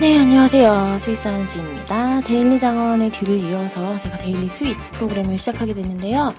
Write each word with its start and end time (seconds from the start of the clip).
네, 0.00 0.18
안녕하세요. 0.18 0.98
스윗사운즈입니다. 1.00 2.20
데일리 2.20 2.58
장원의 2.58 3.10
뒤를 3.12 3.40
이어서 3.40 3.98
제가 3.98 4.18
데일리 4.18 4.46
스윗 4.48 4.76
프로그램을 4.92 5.38
시작하게 5.38 5.72
됐는데요. 5.72 6.34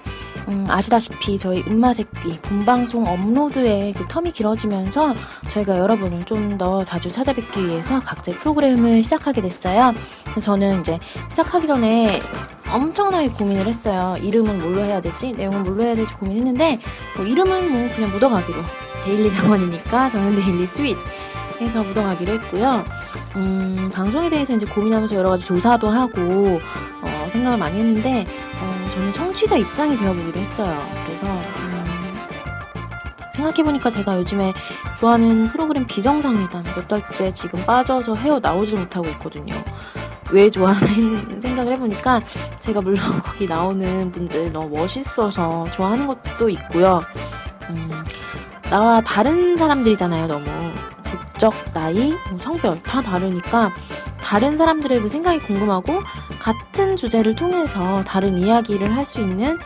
음, 0.46 0.64
아시다시피 0.68 1.36
저희 1.38 1.62
음마새끼 1.66 2.38
본방송 2.40 3.06
업로드의 3.06 3.92
그 3.94 4.06
텀이 4.06 4.32
길어지면서 4.32 5.14
저희가 5.50 5.76
여러분을 5.76 6.24
좀 6.24 6.56
더 6.56 6.82
자주 6.82 7.10
찾아뵙기 7.12 7.66
위해서 7.66 8.00
각자 8.00 8.32
프로그램을 8.32 9.02
시작하게 9.02 9.40
됐어요. 9.42 9.92
저는 10.40 10.80
이제 10.80 10.98
시작하기 11.28 11.66
전에 11.66 12.08
엄청나게 12.70 13.28
고민을 13.28 13.66
했어요. 13.66 14.16
이름은 14.22 14.60
뭘로 14.60 14.82
해야 14.82 15.00
되지? 15.00 15.32
내용은 15.32 15.62
뭘로 15.64 15.82
해야 15.82 15.94
되지? 15.94 16.14
고민했는데 16.14 16.80
뭐 17.16 17.24
이름은 17.26 17.70
뭐 17.72 17.94
그냥 17.94 18.10
묻어가기로 18.10 18.58
데일리 19.04 19.30
장원이니까 19.30 20.08
저는 20.08 20.34
데일리 20.36 20.66
스윗 20.66 20.96
해서 21.60 21.82
묻어가기로 21.82 22.32
했고요. 22.34 22.84
음, 23.36 23.90
방송에 23.92 24.28
대해서 24.28 24.54
이제 24.54 24.66
고민하면서 24.66 25.14
여러 25.14 25.30
가지 25.30 25.44
조사도 25.44 25.88
하고 25.88 26.60
어, 27.02 27.28
생각을 27.30 27.58
많이 27.58 27.78
했는데 27.78 28.26
어, 28.60 28.90
저는 28.94 29.12
청취자 29.12 29.56
입장이 29.56 29.96
되어보기로 29.96 30.38
했어요. 30.38 30.86
그래서 31.06 31.26
음, 31.26 31.78
생각해보니까 33.34 33.90
제가 33.90 34.18
요즘에 34.18 34.52
좋아하는 34.98 35.48
프로그램 35.48 35.86
비정상회담 35.86 36.62
몇 36.74 36.88
달째 36.88 37.32
지금 37.32 37.64
빠져서 37.64 38.16
헤어 38.16 38.40
나오지 38.40 38.76
못하고 38.76 39.08
있거든요. 39.10 39.54
왜 40.30 40.50
좋아하는 40.50 41.40
생각을 41.40 41.72
해보니까 41.74 42.20
제가 42.58 42.80
물론 42.80 43.00
거기 43.22 43.46
나오는 43.46 44.10
분들 44.10 44.52
너무 44.52 44.76
멋있어서 44.76 45.66
좋아하는 45.72 46.06
것도 46.06 46.48
있고요. 46.50 47.02
음, 47.70 47.90
나와 48.70 49.00
다른 49.00 49.56
사람들이잖아요, 49.56 50.26
너무. 50.26 50.67
국적, 51.38 51.54
나이, 51.72 52.10
뭐 52.30 52.38
성별 52.40 52.82
다 52.82 53.00
다르니까 53.00 53.72
다른 54.20 54.56
사람들의 54.56 55.00
그 55.00 55.08
생각이 55.08 55.38
궁금하고 55.38 56.00
같은 56.40 56.96
주제를 56.96 57.36
통해서 57.36 58.02
다른 58.04 58.36
이야기를 58.38 58.94
할 58.94 59.04
수 59.04 59.20
있는 59.20 59.56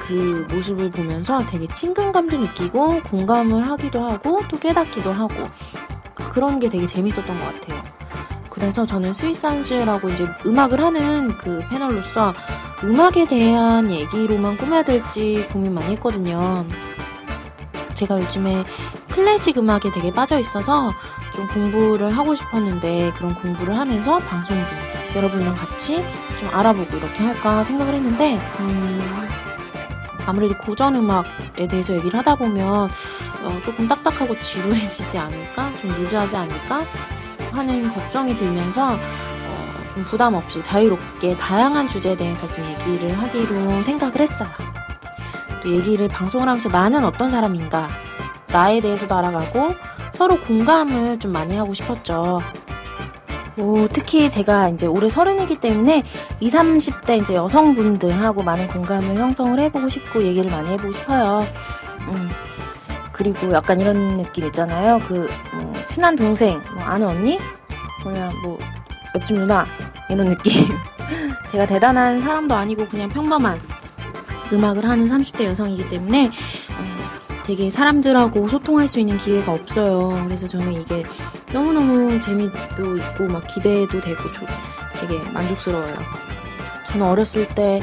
그 0.00 0.46
모습을 0.52 0.90
보면서 0.90 1.40
되게 1.46 1.68
친근감도 1.68 2.36
느끼고 2.38 3.02
공감을 3.04 3.66
하기도 3.68 4.02
하고 4.02 4.40
또 4.48 4.58
깨닫기도 4.58 5.12
하고 5.12 5.46
그런 6.32 6.58
게 6.58 6.68
되게 6.68 6.86
재밌었던 6.86 7.38
것 7.38 7.54
같아요. 7.54 7.82
그래서 8.50 8.84
저는 8.84 9.12
스윗사운즈라고 9.14 10.10
이제 10.10 10.26
음악을 10.44 10.84
하는 10.84 11.28
그 11.38 11.60
패널로서 11.70 12.34
음악에 12.82 13.26
대한 13.26 13.90
얘기로만 13.90 14.58
꾸며야 14.58 14.82
될지 14.82 15.46
고민 15.52 15.72
많이 15.72 15.92
했거든요. 15.92 16.66
제가 17.94 18.18
요즘에 18.20 18.64
클래식 19.12 19.58
음악에 19.58 19.90
되게 19.90 20.10
빠져 20.10 20.38
있어서 20.38 20.92
좀 21.34 21.46
공부를 21.48 22.16
하고 22.16 22.34
싶었는데 22.34 23.12
그런 23.16 23.34
공부를 23.34 23.76
하면서 23.76 24.18
방송도 24.18 24.64
여러분이랑 25.14 25.54
같이 25.54 26.04
좀 26.38 26.48
알아보고 26.50 26.96
이렇게 26.96 27.22
할까 27.22 27.62
생각을 27.62 27.94
했는데 27.94 28.40
음, 28.60 29.28
아무래도 30.26 30.56
고전 30.56 30.96
음악에 30.96 31.66
대해서 31.68 31.94
얘기를 31.94 32.18
하다 32.18 32.36
보면 32.36 32.90
어, 33.44 33.60
조금 33.62 33.86
딱딱하고 33.86 34.38
지루해지지 34.38 35.18
않을까? 35.18 35.70
좀 35.80 35.90
루즈하지 35.90 36.36
않을까? 36.36 36.84
하는 37.52 37.92
걱정이 37.92 38.34
들면서 38.34 38.94
어, 38.94 39.92
좀 39.94 40.04
부담 40.04 40.34
없이 40.34 40.62
자유롭게 40.62 41.36
다양한 41.36 41.86
주제에 41.86 42.16
대해서 42.16 42.48
좀 42.54 42.64
얘기를 42.64 43.18
하기로 43.18 43.82
생각을 43.82 44.20
했어요. 44.20 44.48
또 45.62 45.68
얘기를 45.68 46.08
방송을 46.08 46.48
하면서 46.48 46.68
나는 46.68 47.04
어떤 47.04 47.30
사람인가 47.30 47.88
나에 48.52 48.80
대해서도 48.80 49.14
알아가고 49.14 49.74
서로 50.12 50.38
공감을 50.40 51.18
좀 51.18 51.32
많이 51.32 51.56
하고 51.56 51.74
싶었죠. 51.74 52.40
오, 53.58 53.86
특히 53.88 54.30
제가 54.30 54.70
이제 54.70 54.86
올해 54.86 55.10
서른이기 55.10 55.56
때문에 55.56 56.02
20, 56.40 56.58
30대 56.58 57.20
이제 57.20 57.34
여성분들하고 57.34 58.42
많은 58.42 58.66
공감을 58.66 59.16
형성을 59.16 59.58
해보고 59.58 59.88
싶고 59.88 60.22
얘기를 60.22 60.50
많이 60.50 60.70
해보고 60.70 60.92
싶어요. 60.92 61.46
음, 62.08 62.30
그리고 63.12 63.52
약간 63.52 63.78
이런 63.80 64.16
느낌 64.16 64.46
있잖아요. 64.46 64.98
그, 65.06 65.30
뭐, 65.54 65.72
친한 65.84 66.16
동생, 66.16 66.62
뭐, 66.74 66.82
아는 66.82 67.06
언니? 67.08 67.38
뭐냐, 68.02 68.30
뭐, 68.42 68.58
옆집 69.14 69.36
누나? 69.36 69.66
이런 70.08 70.28
느낌. 70.30 70.52
제가 71.48 71.66
대단한 71.66 72.22
사람도 72.22 72.54
아니고 72.54 72.88
그냥 72.88 73.08
평범한 73.08 73.60
음악을 74.50 74.88
하는 74.88 75.08
30대 75.08 75.44
여성이기 75.44 75.88
때문에, 75.90 76.26
음, 76.26 76.30
되게 77.44 77.70
사람들하고 77.70 78.48
소통할 78.48 78.86
수 78.86 79.00
있는 79.00 79.16
기회가 79.16 79.52
없어요. 79.52 80.22
그래서 80.24 80.46
저는 80.46 80.72
이게 80.72 81.04
너무너무 81.52 82.20
재미도 82.20 82.96
있고 82.96 83.26
막 83.26 83.46
기대도 83.46 84.00
되고 84.00 84.32
조, 84.32 84.46
되게 85.00 85.18
만족스러워요. 85.30 85.94
저는 86.90 87.06
어렸을 87.06 87.48
때 87.48 87.80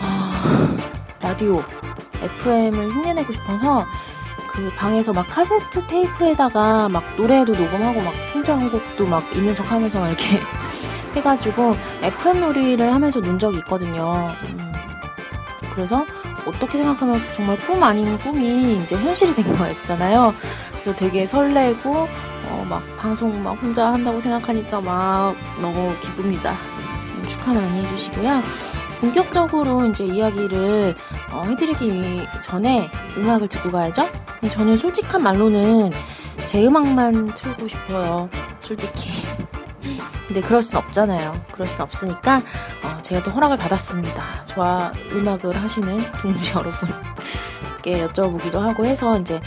아, 0.00 0.76
라디오 1.20 1.62
FM을 2.22 2.90
흉내내고 2.92 3.32
싶어서 3.32 3.84
그 4.48 4.70
방에서 4.76 5.12
막 5.12 5.26
카세트 5.28 5.86
테이프에다가 5.86 6.88
막 6.88 7.04
노래도 7.16 7.54
녹음하고 7.54 8.00
막 8.00 8.14
신청곡도 8.24 9.06
막 9.06 9.22
있는 9.36 9.52
척 9.54 9.70
하면서 9.70 10.00
막 10.00 10.08
이렇게 10.08 10.40
해가지고 11.14 11.76
FM 12.02 12.40
놀이를 12.40 12.94
하면서 12.94 13.20
논 13.20 13.38
적이 13.38 13.58
있거든요. 13.58 14.34
음, 14.44 14.72
그래서 15.74 16.06
어떻게 16.46 16.78
생각하면 16.78 17.20
정말 17.34 17.56
꿈 17.66 17.82
아닌 17.82 18.16
꿈이 18.18 18.76
이제 18.76 18.96
현실이 18.96 19.34
된 19.34 19.56
거였잖아요. 19.56 20.34
그래서 20.70 20.94
되게 20.94 21.26
설레고 21.26 22.08
어, 22.48 22.66
막 22.68 22.82
방송 22.96 23.42
막 23.42 23.52
혼자 23.60 23.92
한다고 23.92 24.20
생각하니까 24.20 24.80
막 24.80 25.34
너무 25.60 25.94
기쁩니다. 26.00 26.52
음, 26.52 27.22
축하 27.28 27.52
많이 27.52 27.84
해주시고요. 27.84 28.42
본격적으로 29.00 29.86
이제 29.86 30.04
이야기를 30.04 30.94
어, 31.32 31.44
해드리기 31.44 32.26
전에 32.42 32.88
음악을 33.16 33.48
듣고 33.48 33.70
가야죠. 33.70 34.08
저는 34.50 34.76
솔직한 34.76 35.22
말로는 35.22 35.90
제 36.46 36.64
음악만 36.64 37.34
틀고 37.34 37.68
싶어요. 37.68 38.28
솔직히. 38.60 39.45
근데 40.26 40.40
그럴 40.40 40.62
순 40.62 40.78
없잖아요. 40.78 41.32
그럴 41.52 41.68
순 41.68 41.82
없으니까 41.82 42.42
어, 42.82 42.98
제가 43.02 43.22
또 43.22 43.30
허락을 43.30 43.56
받았습니다. 43.56 44.44
좋아 44.44 44.92
음악을 45.12 45.56
하시는 45.56 46.10
동지 46.20 46.52
여러분께 46.56 48.06
여쭤보기도 48.06 48.58
하고 48.60 48.84
해서 48.84 49.18
이제 49.18 49.40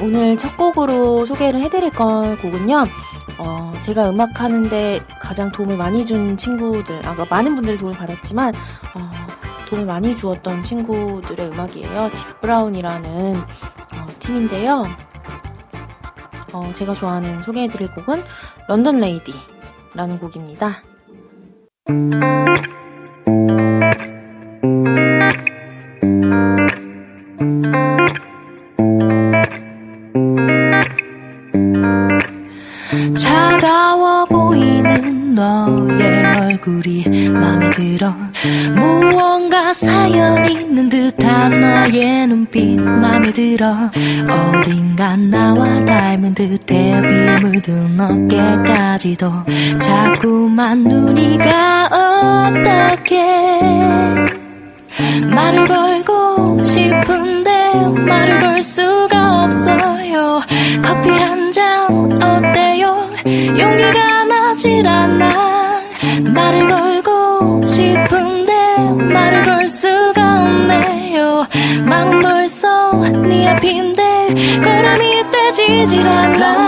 오늘 0.00 0.36
첫 0.36 0.56
곡으로 0.56 1.24
소개를 1.24 1.60
해드릴 1.60 1.90
건 1.90 2.38
곡은요. 2.38 2.86
어, 3.38 3.72
제가 3.82 4.10
음악 4.10 4.40
하는데 4.40 5.00
가장 5.20 5.50
도움을 5.52 5.76
많이 5.76 6.06
준 6.06 6.36
친구들, 6.36 7.06
아, 7.06 7.14
많은 7.28 7.54
분들이 7.54 7.76
도움을 7.76 7.96
받았지만, 7.98 8.54
어, 8.94 9.10
도움을 9.66 9.86
많이 9.86 10.14
주었던 10.14 10.62
친구들의 10.62 11.48
음악이에요. 11.48 12.10
딥브라운이라는 12.14 13.36
어, 13.36 14.08
팀인데요. 14.18 14.84
어, 16.52 16.70
제가 16.72 16.94
좋아하는 16.94 17.42
소개해드릴 17.42 17.90
곡은 17.90 18.22
런던 18.68 18.98
레이디. 19.00 19.34
라는 19.96 20.18
곡입니다. 20.18 20.82
차가워 33.16 34.26
보이는 34.26 35.34
너의 35.34 36.24
얼굴이 36.40 37.30
맘에 37.30 37.70
들어 37.70 38.14
무언가 38.74 39.72
사연 39.72 40.44
있는 40.50 40.90
듯한 40.90 41.60
너의 41.60 42.26
눈빛 42.26 42.76
맘에 42.82 43.32
들어 43.32 43.74
어딘가 44.28 45.16
나와 45.16 45.84
닮은 45.84 46.34
듯해 46.34 47.00
비 47.02 47.46
물든 47.46 47.98
어깨까지도 48.00 49.32
말을 55.36 55.68
걸고 55.68 56.62
싶은데 56.64 57.74
말을 58.06 58.40
걸 58.40 58.62
수가 58.62 59.44
없어요. 59.44 60.40
커피 60.82 61.10
한 61.10 61.52
잔 61.52 61.88
어때요? 62.22 63.08
용기가 63.58 64.24
나질 64.24 64.86
않아. 64.86 65.80
말을 66.34 66.66
걸고 66.66 67.66
싶은데 67.66 68.52
말을 69.12 69.44
걸 69.44 69.68
수가 69.68 70.20
없네요. 70.42 71.46
마음은 71.84 72.20
벌써 72.22 72.92
네 73.28 73.48
앞인데 73.48 74.02
걸음이 74.62 75.24
떼지질 75.30 76.06
않아. 76.06 76.66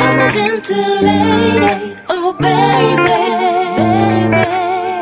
I'm 0.00 0.20
a 0.20 0.30
gentle 0.30 0.98
lady. 1.02 1.96
Oh 2.08 2.32
baby 2.40 3.57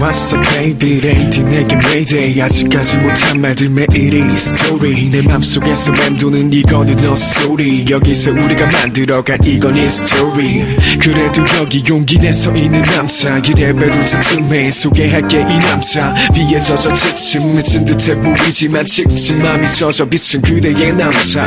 왔어 0.00 0.40
baby. 0.40 1.00
lady 1.00 1.42
내게 1.42 1.76
mayday. 1.76 2.40
아직까지 2.40 2.96
못한 2.96 3.40
말들 3.40 3.68
매일이 3.68 4.28
스토리 4.30 5.10
내 5.10 5.20
맘속에서 5.20 5.92
맴도는 5.92 6.52
이거는 6.52 6.96
너 7.02 7.14
소리 7.14 7.84
여기서 7.88 8.30
우리가 8.32 8.66
만들어갈 8.66 9.38
이건 9.44 9.76
history 9.76 10.64
그래도 10.98 11.44
여기 11.58 11.84
용기 11.88 12.18
내서 12.18 12.50
있는 12.54 12.82
남자. 12.82 13.38
이래봬도 13.38 14.04
틈에 14.22 14.70
소개할게 14.70 15.40
이 15.40 15.58
남자. 15.60 16.14
비에 16.32 16.60
젖어 16.60 16.92
지침 16.94 17.54
늦은 17.54 17.84
듯해 17.84 18.20
보이지만 18.20 18.84
직진 18.86 19.42
맘이 19.42 19.66
젖어 19.66 20.06
비친 20.08 20.40
그대의 20.40 20.94
남자. 20.94 21.46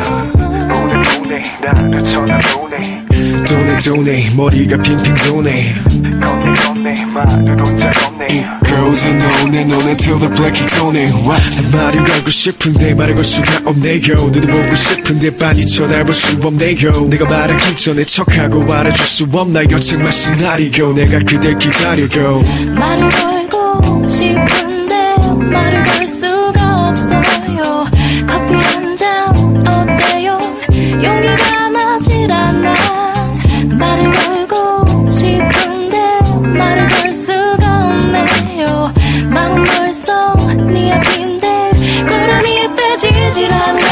보내 1.19 1.41
나를 1.61 2.03
쳐다보네 2.03 3.02
도네 3.45 3.79
도네 3.79 4.29
머리가 4.35 4.77
핑핑 4.81 5.15
도네. 5.15 5.75
goes 8.65 9.05
on 9.05 9.21
on 9.21 9.53
and 9.55 9.73
on 9.73 9.87
until 9.87 10.17
the 10.19 10.29
black 10.35 10.55
is 10.59 10.79
on 10.81 10.95
it. 10.95 11.13
What's 11.23 11.61
말을 11.71 12.03
걸고 12.03 12.29
싶은데 12.29 12.93
말을 12.95 13.15
걸 13.15 13.23
수가 13.23 13.69
없네요 13.69 14.15
너도 14.15 14.41
보고 14.41 14.75
싶은데 14.75 15.37
빤히 15.37 15.65
쳐다볼 15.65 16.13
수 16.13 16.37
없네요 16.41 16.91
내가 17.09 17.25
말하기 17.25 17.75
전에 17.75 18.03
척하고 18.03 18.63
알아줄 18.71 19.05
수 19.05 19.27
없나요 19.31 19.79
정말 19.79 20.11
시나리오. 20.11 20.93
내가 20.93 21.19
그댈 21.19 21.57
기다려요 21.57 22.43
말을 22.77 23.09
걸고 23.09 24.07
싶은데 24.09 25.15
말을 25.51 25.83
걸 25.83 26.07
수가 26.07 26.89
없어요. 26.89 27.85
커피 28.27 28.53
한 28.55 28.95
잔 28.95 29.33
어때요? 29.67 30.39
용기가 31.03 31.69
나질 31.69 32.31
않아 32.31 32.62
말을 33.77 34.11
걸고 34.11 35.11
싶은데 35.11 35.97
말을 36.57 36.87
걸 36.87 37.13
수가 37.13 37.95
없네요. 37.95 38.93
마음은 39.33 39.63
벌써 39.63 40.35
네 40.73 40.91
앞인데 40.93 41.71
걸음이 42.07 42.75
떼지질 42.75 43.51
않아 43.51 43.82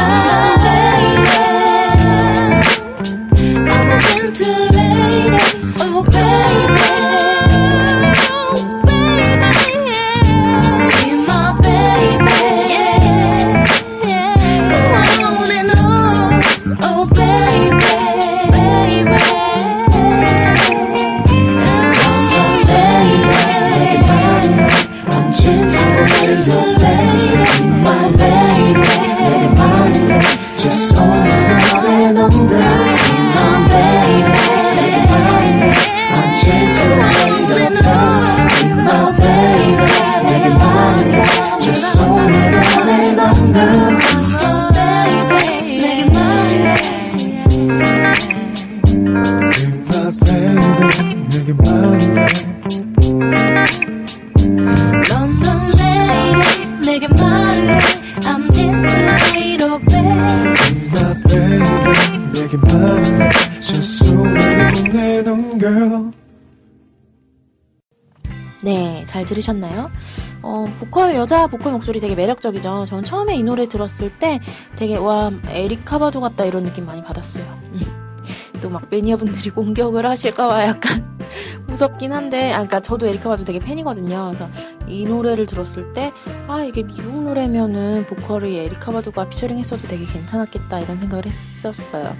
여자 71.21 71.45
보컬 71.45 71.71
목소리 71.73 71.99
되게 71.99 72.15
매력적이죠. 72.15 72.85
전 72.85 73.03
처음에 73.03 73.35
이 73.35 73.43
노래 73.43 73.67
들었을 73.67 74.11
때 74.17 74.39
되게, 74.75 74.97
와, 74.97 75.31
에리카 75.49 75.85
바두 75.85 76.19
같다 76.19 76.45
이런 76.45 76.63
느낌 76.63 76.87
많이 76.87 77.03
받았어요. 77.03 77.45
또 78.59 78.69
막 78.71 78.87
매니아분들이 78.89 79.51
공격을 79.53 80.03
하실까봐 80.05 80.65
약간 80.67 81.05
무섭긴 81.67 82.11
한데, 82.11 82.51
아, 82.53 82.57
그니까 82.57 82.79
저도 82.79 83.05
에리카 83.05 83.21
바두 83.21 83.45
되게 83.45 83.59
팬이거든요. 83.59 84.33
그래서 84.33 84.49
이 84.87 85.05
노래를 85.05 85.45
들었을 85.45 85.93
때, 85.93 86.11
아, 86.47 86.63
이게 86.63 86.81
미국 86.81 87.21
노래면은 87.23 88.07
보컬을 88.07 88.49
에리카 88.49 88.79
바두가 88.79 89.29
피처링 89.29 89.59
했어도 89.59 89.87
되게 89.87 90.03
괜찮았겠다 90.05 90.79
이런 90.79 90.97
생각을 90.97 91.27
했었어요. 91.27 92.15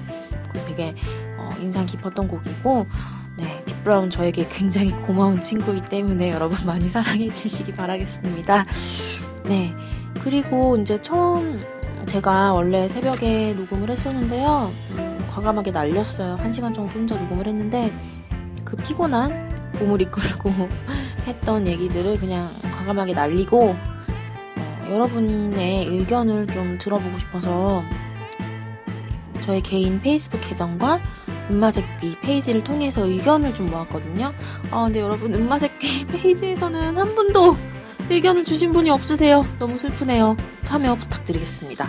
그래서 0.50 0.68
되게, 0.68 0.94
어, 1.40 1.50
인상 1.60 1.88
깊었던 1.88 2.28
곡이고, 2.28 2.86
브라운 3.84 4.10
저에게 4.10 4.48
굉장히 4.50 4.92
고마운 4.92 5.42
친구이기 5.42 5.86
때문에 5.86 6.32
여러분 6.32 6.58
많이 6.66 6.90
사랑해 6.90 7.32
주시기 7.32 7.74
바라겠습니다. 7.74 8.66
네, 9.46 9.74
그리고 10.24 10.78
이제 10.78 11.02
처음 11.02 11.64
제가 12.06 12.54
원래 12.54 12.88
새벽에 12.88 13.54
녹음을 13.54 13.90
했었는데요. 13.90 14.72
음, 14.92 15.28
과감하게 15.30 15.72
날렸어요. 15.72 16.36
한 16.36 16.52
시간 16.52 16.74
정도 16.74 16.92
혼자 16.92 17.16
녹음을 17.16 17.48
했는데 17.48 17.92
그 18.66 18.76
피곤한 18.78 19.72
몸을 19.80 20.02
이끌고 20.02 20.52
했던 21.26 21.68
얘기들을 21.68 22.18
그냥 22.20 22.50
과감하게 22.72 23.14
날리고 23.14 23.70
어, 23.70 24.88
여러분의 24.90 25.88
의견을 25.88 26.48
좀 26.48 26.78
들어보고 26.78 27.18
싶어서 27.20 27.84
저의 29.44 29.62
개인 29.62 30.00
페이스북 30.02 30.42
계정과 30.42 31.00
음마새끼 31.50 32.18
페이지를 32.22 32.64
통해서 32.64 33.06
의견을 33.06 33.54
좀 33.54 33.70
모았거든요. 33.70 34.34
아, 34.72 34.84
근데 34.86 35.00
여러분, 35.00 35.34
음마새끼 35.34 36.06
페이지에서는 36.12 36.98
한 36.98 37.16
분도 37.16 37.58
의견을 38.10 38.46
주신 38.46 38.72
분이 38.72 38.90
없으세요. 38.90 39.46
너무 39.60 39.78
슬프네요. 39.78 40.36
참여 40.64 40.96
부탁드리겠습니다. 40.96 41.88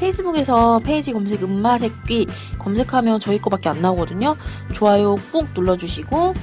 페이스북에서 0.00 0.80
페이지 0.84 1.12
검색 1.12 1.42
음마새끼 1.42 2.26
검색하면 2.58 3.20
저희 3.20 3.38
거밖에 3.38 3.68
안 3.68 3.82
나오거든요. 3.82 4.36
좋아요 4.72 5.16
꾹 5.32 5.48
눌러주시고, 5.54 6.34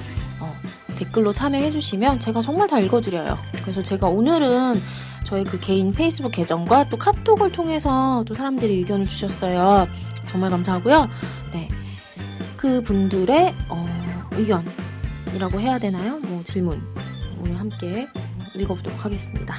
어, 0.42 0.54
댓글로 0.98 1.32
참여해주시면 1.34 2.20
제가 2.20 2.42
정말 2.42 2.68
다 2.68 2.80
읽어드려요. 2.80 3.38
그래서 3.62 3.82
제가 3.82 4.08
오늘은 4.08 4.82
저희 5.24 5.44
그 5.44 5.60
개인 5.60 5.92
페이스북 5.92 6.32
계정과 6.32 6.90
또 6.90 6.98
카톡을 6.98 7.52
통해서 7.52 8.24
또 8.28 8.36
사람들이 8.36 8.76
의견을 8.76 9.08
주셨어요. 9.08 9.88
정말 10.28 10.52
감사하고요. 10.52 11.10
네. 11.52 11.68
그 12.66 12.82
분들의 12.82 13.54
어, 13.70 13.86
의견이라고 14.32 15.60
해야 15.60 15.78
되나요? 15.78 16.18
뭐 16.18 16.44
질문 16.44 16.82
오늘 17.40 17.60
함께 17.60 18.08
읽어보도록 18.56 19.06
하겠습니다. 19.06 19.54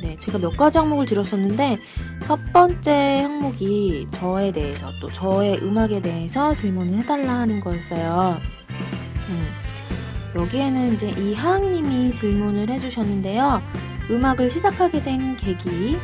네, 0.00 0.16
제가 0.20 0.38
몇 0.38 0.56
가지 0.56 0.78
항목을 0.78 1.06
드렸었는데 1.06 1.76
첫 2.22 2.38
번째 2.52 3.22
항목이 3.22 4.06
저에 4.12 4.52
대해서 4.52 4.92
또 5.00 5.10
저의 5.10 5.58
음악에 5.60 6.00
대해서 6.00 6.54
질문을 6.54 7.00
해달라 7.00 7.40
하는 7.40 7.58
거였어요. 7.58 8.38
음, 9.28 9.46
여기에는 10.36 10.94
이제 10.94 11.10
이하은님이 11.18 12.12
질문을 12.12 12.70
해주셨는데요. 12.70 13.60
음악을 14.08 14.48
시작하게 14.50 15.02
된 15.02 15.36
계기 15.36 15.98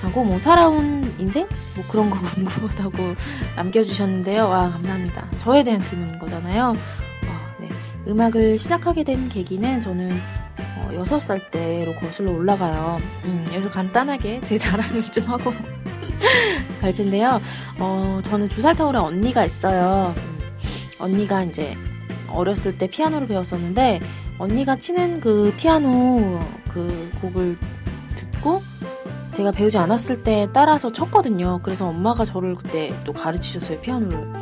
하고 0.00 0.24
뭐 0.24 0.38
살아온 0.38 1.14
인생 1.18 1.46
뭐 1.74 1.84
그런 1.88 2.10
거 2.10 2.18
궁금하다고 2.34 3.14
남겨주셨는데요. 3.56 4.48
와 4.48 4.70
감사합니다. 4.70 5.28
저에 5.38 5.62
대한 5.62 5.80
질문인 5.80 6.18
거잖아요. 6.18 6.70
어, 6.70 7.56
네. 7.58 7.68
음악을 8.06 8.58
시작하게 8.58 9.04
된 9.04 9.28
계기는 9.28 9.80
저는 9.80 10.20
어, 10.76 10.90
6살 10.92 11.50
때로 11.50 11.94
거슬러 11.94 12.32
올라가요. 12.32 12.98
음, 13.24 13.46
여기서 13.52 13.70
간단하게 13.70 14.40
제 14.42 14.56
자랑을 14.58 15.02
좀 15.10 15.24
하고 15.24 15.52
갈 16.80 16.94
텐데요. 16.94 17.40
어, 17.78 18.20
저는 18.22 18.48
두살 18.48 18.76
터울에 18.76 18.98
언니가 18.98 19.44
있어요. 19.44 20.14
음, 20.16 20.38
언니가 20.98 21.42
이제 21.42 21.76
어렸을 22.28 22.76
때 22.76 22.86
피아노를 22.86 23.26
배웠었는데 23.28 24.00
언니가 24.38 24.76
치는 24.76 25.20
그 25.20 25.52
피아노 25.56 26.38
그 26.68 27.10
곡을 27.22 27.56
듣고 28.14 28.62
제가 29.36 29.50
배우지 29.50 29.76
않았을 29.76 30.22
때 30.22 30.48
따라서 30.54 30.90
쳤거든요. 30.90 31.58
그래서 31.62 31.86
엄마가 31.86 32.24
저를 32.24 32.54
그때 32.54 32.94
또 33.04 33.12
가르치셨어요, 33.12 33.80
피아노를. 33.80 34.32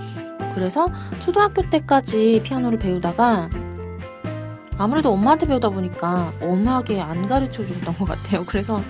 그래서 0.54 0.88
초등학교 1.18 1.68
때까지 1.68 2.40
피아노를 2.44 2.78
배우다가 2.78 3.50
아무래도 4.78 5.12
엄마한테 5.12 5.48
배우다 5.48 5.70
보니까 5.70 6.32
엄하게 6.40 7.00
안 7.00 7.26
가르쳐 7.26 7.64
주셨던 7.64 7.98
것 7.98 8.04
같아요. 8.04 8.44
그래서 8.46 8.80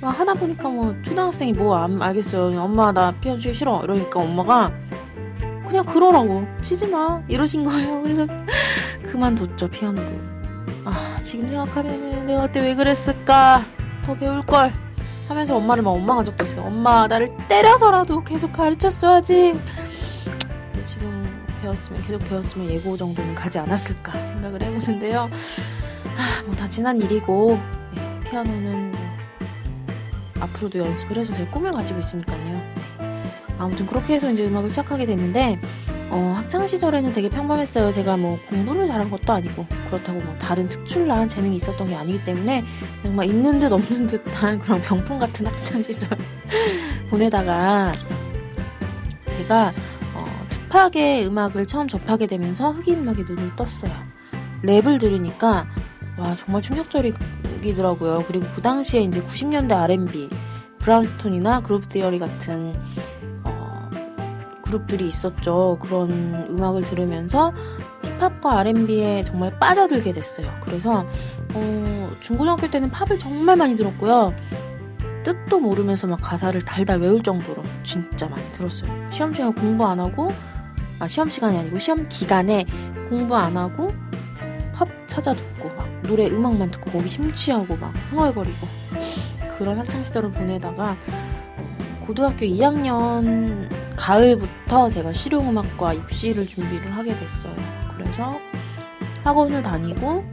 막 0.00 0.18
하다 0.18 0.32
보니까 0.32 0.70
뭐 0.70 0.94
초등학생이 1.02 1.52
뭐 1.52 1.76
안 1.76 2.00
알겠어요. 2.00 2.58
엄마 2.58 2.90
나 2.90 3.12
피아노 3.12 3.38
치기 3.38 3.52
싫어. 3.52 3.82
이러니까 3.84 4.20
엄마가 4.20 4.72
그냥 5.68 5.84
그러라고 5.84 6.46
치지 6.62 6.86
마 6.86 7.22
이러신 7.28 7.64
거예요. 7.64 8.00
그래서 8.00 8.26
그만뒀죠 9.02 9.68
피아노를. 9.68 10.20
아 10.86 11.18
지금 11.22 11.48
생각하면은 11.48 12.26
내가 12.26 12.46
그때 12.46 12.60
왜 12.60 12.74
그랬을까 12.74 13.66
더 14.06 14.14
배울 14.14 14.40
걸 14.40 14.72
하면서 15.28 15.56
엄마를 15.56 15.82
막 15.82 15.90
원망한 15.90 16.24
적도 16.24 16.44
있어요. 16.44 16.64
엄마 16.64 17.06
나를 17.06 17.28
때려서라도 17.48 18.24
계속 18.24 18.52
가르쳤어야지. 18.52 19.58
지금 20.86 21.44
배웠으면 21.60 22.02
계속 22.02 22.18
배웠으면 22.28 22.70
예고 22.70 22.96
정도는 22.96 23.34
가지 23.34 23.58
않았을까 23.58 24.12
생각을 24.12 24.62
해보는데요. 24.62 25.28
아, 26.16 26.42
뭐 26.46 26.54
다 26.56 26.68
지난 26.68 27.00
일이고 27.00 27.60
네, 27.94 28.20
피아노는 28.30 28.90
뭐 28.92 29.00
앞으로도 30.40 30.78
연습을 30.78 31.16
해서 31.18 31.32
제 31.32 31.44
꿈을 31.46 31.70
가지고 31.72 32.00
있으니까요. 32.00 32.38
네. 32.44 32.74
아무튼 33.58 33.86
그렇게 33.86 34.14
해서 34.14 34.30
이제 34.30 34.46
음악을 34.46 34.70
시작하게 34.70 35.06
됐는데 35.06 35.58
어, 36.10 36.34
학창 36.36 36.66
시절에는 36.66 37.12
되게 37.12 37.28
평범했어요. 37.28 37.92
제가 37.92 38.16
뭐 38.16 38.38
공부를 38.48 38.86
잘한 38.86 39.10
것도 39.10 39.32
아니고 39.32 39.66
그렇다고 39.86 40.20
뭐 40.20 40.34
다른 40.38 40.68
특출난 40.68 41.28
재능이 41.28 41.56
있었던 41.56 41.88
게 41.88 41.94
아니기 41.94 42.24
때문에 42.24 42.64
정말 43.02 43.26
있는 43.26 43.58
듯 43.58 43.72
없는 43.72 44.06
듯한 44.06 44.58
그런 44.60 44.80
병풍 44.80 45.18
같은 45.18 45.46
학창 45.46 45.82
시절 45.82 46.08
보내다가 47.10 47.92
제가 49.28 49.72
어, 50.14 50.24
투팍의 50.48 51.26
음악을 51.26 51.66
처음 51.66 51.88
접하게 51.88 52.26
되면서 52.26 52.70
흑인 52.72 53.00
음악에 53.00 53.24
눈을 53.24 53.54
떴어요. 53.56 53.92
랩을 54.62 54.98
들으니까 54.98 55.66
와 56.16 56.34
정말 56.34 56.62
충격적이더라고요. 56.62 58.24
그리고 58.26 58.46
그 58.54 58.62
당시에 58.62 59.02
이제 59.02 59.22
90년대 59.22 59.72
R&B 59.72 60.30
브라운스톤이나 60.78 61.60
그루브 61.60 61.88
띠어리 61.88 62.18
같은 62.18 62.74
그룹들이 64.68 65.06
있었죠. 65.06 65.78
그런 65.80 66.46
음악을 66.50 66.82
들으면서 66.82 67.54
힙합과 68.18 68.58
R&B에 68.60 69.24
정말 69.24 69.58
빠져들게 69.58 70.12
됐어요. 70.12 70.50
그래서 70.60 71.06
어, 71.54 72.10
중고등학교 72.20 72.70
때는 72.70 72.90
팝을 72.90 73.18
정말 73.18 73.56
많이 73.56 73.76
들었고요. 73.76 74.34
뜻도 75.24 75.60
모르면서 75.60 76.06
막 76.06 76.20
가사를 76.22 76.60
달달 76.62 77.00
외울 77.00 77.22
정도로 77.22 77.62
진짜 77.82 78.28
많이 78.28 78.44
들었어요. 78.52 78.90
시험 79.10 79.32
시간 79.32 79.52
공부 79.52 79.86
안 79.86 80.00
하고 80.00 80.32
아 80.98 81.06
시험 81.06 81.30
시간이 81.30 81.56
아니고 81.56 81.78
시험 81.78 82.06
기간에 82.08 82.66
공부 83.08 83.36
안 83.36 83.56
하고 83.56 83.92
팝 84.74 84.88
찾아 85.06 85.32
듣고 85.32 85.68
막 85.76 85.88
노래 86.02 86.28
음악만 86.28 86.70
듣고 86.70 86.90
거기 86.90 87.08
심취하고 87.08 87.76
막 87.76 87.92
흥얼거리고 88.10 88.66
그런 89.56 89.78
학창 89.78 90.02
시절을 90.02 90.30
보내다가 90.32 90.96
어, 91.56 92.04
고등학교 92.06 92.46
2학년 92.46 93.68
가을부터 93.98 94.88
제가 94.88 95.12
실용음악과 95.12 95.92
입시를 95.94 96.46
준비를 96.46 96.96
하게 96.96 97.14
됐어요. 97.16 97.54
그래서 97.94 98.38
학원을 99.24 99.62
다니고 99.62 100.24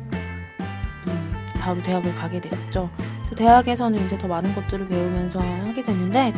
음, 1.07 1.33
바로 1.59 1.81
대학을 1.81 2.13
가게 2.13 2.39
됐죠. 2.39 2.89
그래서 2.97 3.35
대학에서는 3.35 4.05
이제 4.05 4.17
더 4.17 4.27
많은 4.27 4.53
것들을 4.53 4.87
배우면서 4.87 5.39
하게 5.39 5.83
됐는데 5.83 6.33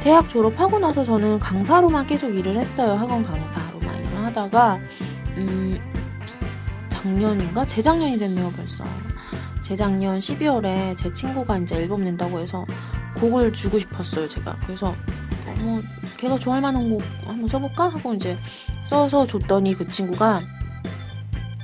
대학 0.00 0.28
졸업하고 0.28 0.78
나서 0.78 1.02
저는 1.02 1.40
강사로만 1.40 2.06
계속 2.06 2.34
일을 2.34 2.56
했어요. 2.56 2.92
학원 2.92 3.24
강사로만 3.24 4.04
일을 4.04 4.24
하다가 4.24 4.78
음, 5.36 5.78
작년인가 6.88 7.66
재작년이 7.66 8.18
됐네요 8.18 8.50
벌써. 8.52 8.84
재작년 9.60 10.18
12월에 10.20 10.96
제 10.96 11.10
친구가 11.10 11.58
이제 11.58 11.74
앨범 11.76 12.04
낸다고 12.04 12.38
해서 12.38 12.64
곡을 13.16 13.52
주고 13.52 13.78
싶었어요 13.78 14.28
제가. 14.28 14.56
그래서 14.66 14.94
뭐 15.58 15.80
걔가 16.18 16.38
좋아할 16.38 16.62
만한 16.62 16.88
곡 16.88 17.02
한번 17.26 17.48
써볼까 17.48 17.88
하고 17.88 18.14
이제 18.14 18.36
써서 18.84 19.26
줬더니 19.26 19.74
그 19.74 19.86
친구가 19.86 20.42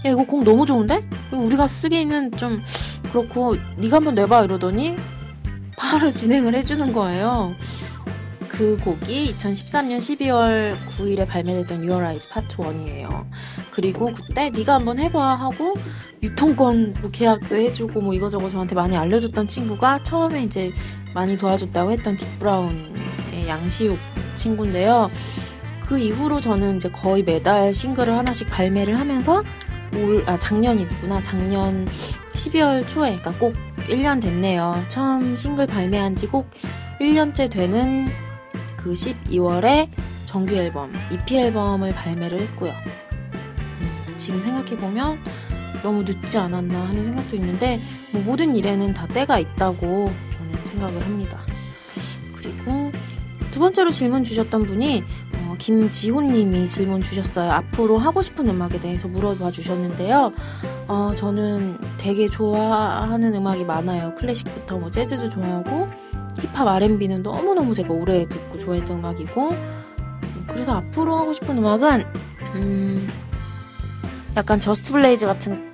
야 0.07 0.11
이거 0.11 0.25
곡 0.25 0.45
너무 0.45 0.65
좋은데 0.65 1.07
우리가 1.33 1.67
쓰기는 1.67 2.33
좀 2.33 2.63
그렇고 3.13 3.57
네가 3.77 3.97
한번 3.97 4.15
내봐 4.15 4.45
이러더니 4.45 4.97
바로 5.77 6.09
진행을 6.11 6.55
해주는 6.55 6.93
거예요. 6.93 7.53
그 8.49 8.77
곡이 8.85 9.35
2013년 9.35 9.99
12월 9.99 10.77
9일에 10.87 11.27
발매됐던 11.27 11.89
Your 11.89 12.05
Eyes 12.05 12.29
Part 12.29 12.57
1이에요. 12.57 13.27
그리고 13.71 14.13
그때 14.13 14.51
네가 14.51 14.75
한번 14.75 14.99
해봐 14.99 15.37
하고 15.37 15.75
유통권 16.23 16.97
뭐 17.01 17.11
계약도 17.11 17.57
해주고 17.57 18.03
뭐 18.03 18.13
이거저거 18.13 18.51
저한테 18.51 18.75
많이 18.75 18.97
알려줬던 18.97 19.49
친구가 19.49 20.03
처음에 20.03 20.43
이제 20.43 20.73
많이 21.15 21.39
도와줬다고 21.39 21.91
했던 21.93 22.17
딥브라운의 22.17 23.49
양시욱 23.49 23.99
친구인데요. 24.41 25.11
그 25.87 25.99
이후로 25.99 26.41
저는 26.41 26.77
이제 26.77 26.89
거의 26.89 27.23
매달 27.23 27.75
싱글을 27.75 28.17
하나씩 28.17 28.49
발매를 28.49 28.99
하면서 28.99 29.43
올, 29.95 30.23
아, 30.27 30.39
작년이구나. 30.39 31.21
작년 31.23 31.87
12월 32.33 32.87
초에, 32.89 33.17
그러니까 33.19 33.33
꼭 33.33 33.55
1년 33.89 34.21
됐네요. 34.23 34.85
처음 34.89 35.35
싱글 35.37 35.67
발매한 35.67 36.15
지 36.17 36.27
꼭 36.29 36.49
1년째 37.01 37.51
되는 37.51 38.09
그 38.77 38.93
12월에 38.93 39.89
정규 40.27 40.55
앨범, 40.55 40.93
EP 41.11 41.37
앨범을 41.37 41.93
발매를 41.93 42.41
했고요. 42.41 42.73
음, 42.73 44.07
지금 44.17 44.43
생각해보면 44.43 45.19
너무 45.83 46.03
늦지 46.05 46.39
않았나 46.39 46.89
하는 46.89 47.03
생각도 47.03 47.35
있는데, 47.37 47.81
뭐 48.13 48.23
모든 48.23 48.55
일에는 48.55 48.95
다 48.95 49.07
때가 49.09 49.39
있다고 49.41 50.13
저는 50.37 50.67
생각을 50.67 51.05
합니다. 51.05 51.41
그리고 52.37 52.80
두 53.51 53.61
번째로 53.61 53.91
질문 53.91 54.23
주셨던 54.25 54.65
분이 54.67 55.05
어, 55.47 55.55
김지호님이 55.59 56.67
질문 56.67 57.03
주셨어요. 57.03 57.51
앞으로 57.51 57.99
하고 57.99 58.23
싶은 58.23 58.49
음악에 58.49 58.79
대해서 58.81 59.09
물어봐 59.09 59.51
주셨는데요. 59.51 60.33
어, 60.87 61.13
저는 61.17 61.79
되게 61.99 62.29
좋아하는 62.29 63.35
음악이 63.35 63.65
많아요. 63.65 64.15
클래식부터 64.15 64.79
뭐 64.79 64.91
재즈도 64.91 65.29
좋아하고 65.29 65.89
힙합 66.41 66.67
R&B는 66.69 67.23
너무너무 67.23 67.75
제가 67.75 67.93
오래 67.93 68.27
듣고 68.29 68.59
좋아했던 68.59 68.99
음악이고 68.99 69.51
그래서 70.49 70.75
앞으로 70.77 71.17
하고 71.19 71.33
싶은 71.33 71.59
음악은 71.59 72.05
음, 72.55 73.09
약간 74.37 74.59
저스트 74.61 74.93
블레이즈 74.93 75.27
같은 75.27 75.71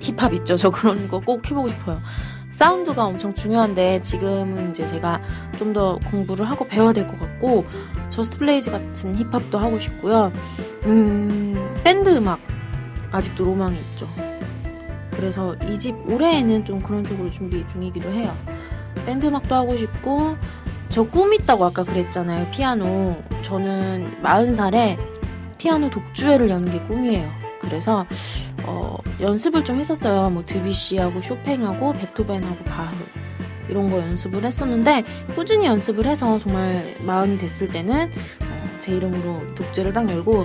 힙합 0.00 0.32
있죠. 0.34 0.56
저 0.56 0.70
그런 0.70 1.08
거 1.08 1.20
꼭 1.20 1.44
해보고 1.50 1.68
싶어요. 1.68 2.00
사운드가 2.62 3.04
엄청 3.04 3.32
중요한데 3.34 4.00
지금은 4.00 4.70
이제 4.70 4.84
제가 4.84 5.22
좀 5.58 5.68
더 5.72 5.98
공부를 6.10 6.48
하고 6.50 6.66
배워야 6.66 6.92
될 6.92 7.06
것 7.06 7.20
같고 7.20 7.64
저스트 8.08 8.38
블레이즈 8.38 8.70
같은 8.72 9.14
힙합도 9.16 9.58
하고 9.58 9.78
싶고요. 9.78 10.32
음, 10.86 11.72
밴드 11.84 12.08
음악 12.16 12.40
아직도 13.12 13.44
로망이 13.44 13.76
있죠. 13.76 14.08
그래서 15.12 15.54
2집 15.68 15.94
올해에는 16.10 16.64
좀 16.64 16.80
그런 16.82 17.04
쪽으로 17.04 17.30
준비 17.30 17.64
중이기도 17.68 18.10
해요. 18.10 18.34
밴드 19.06 19.26
음악도 19.26 19.54
하고 19.54 19.76
싶고 19.76 20.36
저 20.88 21.04
꿈 21.04 21.32
있다고 21.34 21.64
아까 21.66 21.84
그랬잖아요. 21.84 22.48
피아노. 22.50 23.14
저는 23.42 24.20
40살에 24.22 24.98
피아노 25.58 25.90
독주회를 25.90 26.48
여는 26.48 26.72
게 26.72 26.80
꿈이에요. 26.88 27.28
그래서 27.60 28.04
어, 28.64 28.96
연습을 29.20 29.64
좀 29.64 29.78
했었어요. 29.78 30.30
뭐 30.30 30.42
드비시하고 30.42 31.20
쇼팽하고 31.20 31.92
베토벤하고 31.94 32.64
바흐 32.64 32.96
이런 33.68 33.90
거 33.90 33.98
연습을 33.98 34.44
했었는데 34.44 35.04
꾸준히 35.34 35.66
연습을 35.66 36.06
해서 36.06 36.38
정말 36.38 36.96
마흔이 37.00 37.36
됐을 37.36 37.68
때는 37.68 38.10
어, 38.42 38.78
제 38.80 38.96
이름으로 38.96 39.54
독재를 39.54 39.92
딱 39.92 40.08
열고 40.08 40.44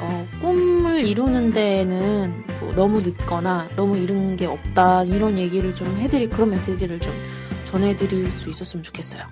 어, 0.00 0.26
꿈을 0.40 1.04
이루는 1.04 1.52
데는 1.52 2.44
뭐 2.60 2.72
너무 2.74 3.00
늦거나 3.02 3.68
너무 3.76 3.96
이른 3.96 4.36
게 4.36 4.46
없다 4.46 5.04
이런 5.04 5.38
얘기를 5.38 5.74
좀 5.74 5.96
해드릴 5.98 6.30
그런 6.30 6.50
메시지를 6.50 6.98
좀 6.98 7.12
전해드릴 7.70 8.30
수 8.30 8.50
있었으면 8.50 8.82
좋겠어요. 8.82 9.22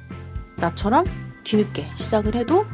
나처럼 0.56 1.04
뒤늦게 1.44 1.88
시작을 1.94 2.34
해도 2.36 2.66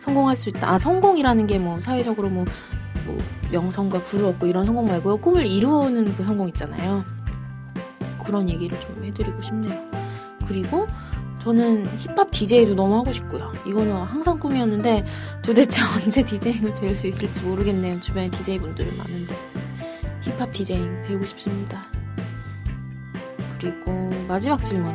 성공할 0.00 0.36
수 0.36 0.50
있다. 0.50 0.70
아 0.70 0.78
성공이라는 0.78 1.46
게 1.46 1.58
뭐 1.58 1.80
사회적으로 1.80 2.28
뭐, 2.28 2.44
뭐 3.04 3.16
명성과 3.52 4.02
부를 4.02 4.26
얻고 4.26 4.46
이런 4.46 4.64
성공 4.64 4.86
말고요. 4.86 5.18
꿈을 5.18 5.46
이루는 5.46 6.16
그 6.16 6.24
성공 6.24 6.48
있잖아요. 6.48 7.04
그런 8.24 8.48
얘기를 8.48 8.78
좀 8.80 9.04
해드리고 9.04 9.42
싶네요. 9.42 9.78
그리고 10.46 10.86
저는 11.40 11.86
힙합 11.98 12.30
DJ도 12.30 12.74
너무 12.74 12.96
하고 12.96 13.12
싶고요. 13.12 13.52
이거는 13.66 13.94
항상 13.94 14.38
꿈이었는데 14.38 15.04
도대체 15.42 15.82
언제 16.02 16.24
디제잉을 16.24 16.74
배울 16.76 16.96
수 16.96 17.06
있을지 17.06 17.42
모르겠네요. 17.42 18.00
주변에 18.00 18.30
DJ 18.30 18.58
분들이 18.60 18.90
많은데 18.96 19.36
힙합 20.22 20.50
디제잉 20.50 21.02
배우고 21.02 21.26
싶습니다. 21.26 21.84
그리고 23.60 24.10
마지막 24.26 24.62
질문 24.62 24.94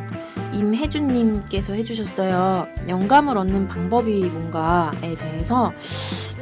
임혜준님께서 0.54 1.74
해주셨어요. 1.74 2.68
영감을 2.88 3.38
얻는 3.38 3.68
방법이 3.68 4.26
뭔가에 4.26 5.16
대해서 5.16 5.72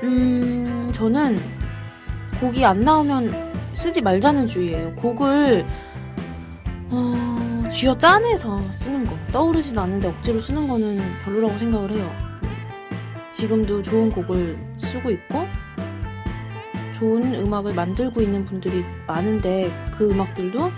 음 0.04 0.90
저는 0.94 1.40
곡이 2.40 2.64
안 2.66 2.82
나오면 2.82 3.54
쓰지 3.74 4.02
말자는 4.02 4.48
주의예요. 4.48 4.96
곡을 4.96 5.66
어, 6.90 7.70
쥐어 7.72 7.98
짜내서 7.98 8.72
쓰는 8.72 9.04
거 9.04 9.16
떠오르지도 9.32 9.80
않는데 9.82 10.08
억지로 10.08 10.40
쓰는 10.40 10.68
거는 10.68 11.00
별로라고 11.24 11.58
생각을 11.58 11.92
해요. 11.92 12.10
지금도 13.34 13.84
좋은 13.84 14.10
곡을 14.10 14.58
쓰고 14.78 15.12
있고 15.12 15.46
좋은 16.98 17.36
음악을 17.36 17.76
만들고 17.76 18.22
있는 18.22 18.44
분들이 18.46 18.84
많은데 19.06 19.72
그 19.96 20.10
음악들도 20.10 20.72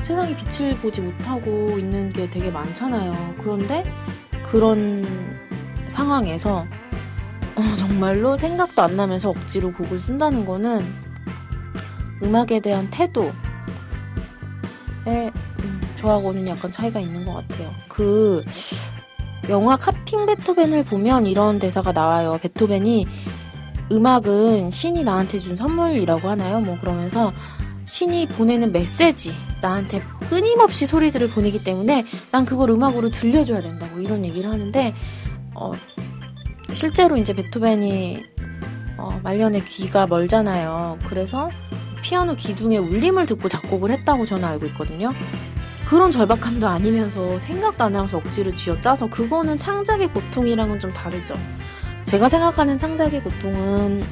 세상에 0.00 0.36
빛을 0.36 0.76
보지 0.76 1.00
못하고 1.00 1.76
있는 1.78 2.12
게 2.12 2.30
되게 2.30 2.50
많잖아요. 2.50 3.34
그런데 3.38 3.84
그런 4.44 5.04
상황에서 5.88 6.64
어, 7.56 7.74
정말로 7.76 8.36
생각도 8.36 8.82
안 8.82 8.96
나면서 8.96 9.30
억지로 9.30 9.72
곡을 9.72 9.98
쓴다는 9.98 10.44
거는 10.44 10.84
음악에 12.22 12.60
대한 12.60 12.88
태도에 12.90 13.32
음, 15.06 15.80
저하고는 15.96 16.46
약간 16.48 16.70
차이가 16.70 17.00
있는 17.00 17.24
것 17.24 17.34
같아요. 17.34 17.70
그 17.88 18.44
영화 19.48 19.76
카핑 19.76 20.26
베토벤을 20.26 20.84
보면 20.84 21.26
이런 21.26 21.58
대사가 21.58 21.92
나와요. 21.92 22.38
베토벤이 22.42 23.06
음악은 23.90 24.70
신이 24.70 25.04
나한테 25.04 25.38
준 25.38 25.56
선물이라고 25.56 26.28
하나요? 26.28 26.60
뭐 26.60 26.76
그러면서 26.78 27.32
신이 27.84 28.28
보내는 28.28 28.72
메시지 28.72 29.34
나한테 29.62 30.02
끊임없이 30.28 30.86
소리들을 30.86 31.30
보내기 31.30 31.62
때문에 31.62 32.04
난 32.32 32.44
그걸 32.44 32.70
음악으로 32.70 33.10
들려줘야 33.10 33.62
된다고 33.62 33.94
뭐 33.94 34.02
이런 34.02 34.24
얘기를 34.24 34.50
하는데 34.50 34.92
어, 35.54 35.72
실제로 36.76 37.16
이제 37.16 37.32
베토벤이 37.32 38.22
어, 38.98 39.18
말년에 39.24 39.60
귀가 39.64 40.06
멀잖아요. 40.06 40.98
그래서 41.06 41.48
피아노 42.02 42.36
기둥의 42.36 42.76
울림을 42.76 43.24
듣고 43.24 43.48
작곡을 43.48 43.90
했다고 43.92 44.26
저는 44.26 44.44
알고 44.44 44.66
있거든요. 44.66 45.14
그런 45.88 46.10
절박함도 46.10 46.68
아니면서 46.68 47.38
생각도 47.38 47.84
안 47.84 47.96
하면서 47.96 48.18
억지로 48.18 48.52
쥐어짜서 48.52 49.08
그거는 49.08 49.56
창작의 49.56 50.08
고통이랑은 50.08 50.78
좀 50.78 50.92
다르죠. 50.92 51.34
제가 52.04 52.28
생각하는 52.28 52.76
창작의 52.76 53.22
고통은 53.22 54.04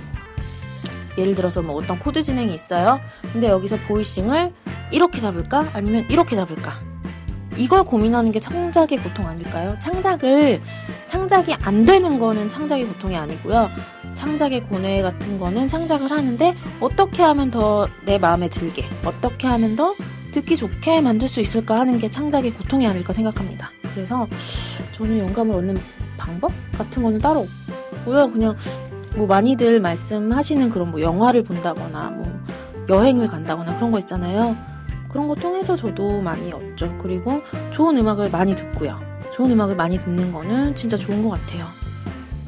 예를 1.18 1.34
들어서 1.34 1.60
뭐 1.60 1.76
어떤 1.76 1.98
코드 1.98 2.22
진행이 2.22 2.54
있어요. 2.54 2.98
근데 3.30 3.46
여기서 3.46 3.76
voicing을 3.86 4.54
이렇게 4.90 5.20
잡을까? 5.20 5.68
아니면 5.74 6.06
이렇게 6.08 6.34
잡을까? 6.34 6.72
이걸 7.56 7.84
고민하는 7.84 8.32
게 8.32 8.40
창작의 8.40 8.98
고통 8.98 9.26
아닐까요? 9.26 9.76
창작을, 9.80 10.60
창작이 11.06 11.54
안 11.62 11.84
되는 11.84 12.18
거는 12.18 12.48
창작의 12.48 12.86
고통이 12.86 13.16
아니고요. 13.16 13.68
창작의 14.14 14.62
고뇌 14.64 15.02
같은 15.02 15.38
거는 15.38 15.68
창작을 15.68 16.10
하는데 16.10 16.54
어떻게 16.80 17.22
하면 17.22 17.50
더 17.50 17.88
내 18.04 18.18
마음에 18.18 18.48
들게, 18.48 18.84
어떻게 19.04 19.46
하면 19.46 19.76
더 19.76 19.94
듣기 20.32 20.56
좋게 20.56 21.00
만들 21.00 21.28
수 21.28 21.40
있을까 21.40 21.78
하는 21.78 21.98
게 21.98 22.10
창작의 22.10 22.52
고통이 22.52 22.86
아닐까 22.86 23.12
생각합니다. 23.12 23.70
그래서 23.94 24.26
저는 24.92 25.18
영감을 25.18 25.54
얻는 25.56 25.76
방법 26.16 26.50
같은 26.76 27.02
거는 27.02 27.18
따로 27.20 27.46
없고요. 27.92 28.30
그냥 28.30 28.56
뭐 29.16 29.26
많이들 29.26 29.80
말씀하시는 29.80 30.70
그런 30.70 30.90
뭐 30.90 31.00
영화를 31.00 31.44
본다거나 31.44 32.10
뭐 32.10 32.40
여행을 32.88 33.26
간다거나 33.28 33.76
그런 33.76 33.92
거 33.92 33.98
있잖아요. 34.00 34.56
그런 35.14 35.28
거 35.28 35.34
통해서 35.36 35.76
저도 35.76 36.20
많이 36.20 36.52
얻죠. 36.52 36.98
그리고 36.98 37.40
좋은 37.72 37.96
음악을 37.96 38.30
많이 38.30 38.56
듣고요. 38.56 38.98
좋은 39.32 39.52
음악을 39.52 39.76
많이 39.76 39.96
듣는 39.96 40.32
거는 40.32 40.74
진짜 40.74 40.96
좋은 40.96 41.22
것 41.22 41.38
같아요. 41.38 41.66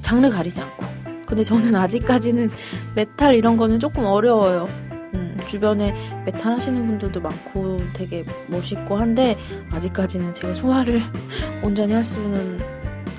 장르 0.00 0.28
가리지 0.28 0.62
않고. 0.62 0.84
근데 1.26 1.44
저는 1.44 1.72
아직까지는 1.78 2.50
메탈 2.96 3.36
이런 3.36 3.56
거는 3.56 3.78
조금 3.78 4.04
어려워요. 4.04 4.68
음, 5.14 5.38
주변에 5.46 5.94
메탈 6.24 6.54
하시는 6.54 6.84
분들도 6.84 7.20
많고 7.20 7.78
되게 7.92 8.24
멋있고 8.48 8.96
한데 8.96 9.38
아직까지는 9.70 10.32
제가 10.32 10.54
소화를 10.54 11.00
온전히 11.62 11.92
할 11.92 12.04
수는 12.04 12.60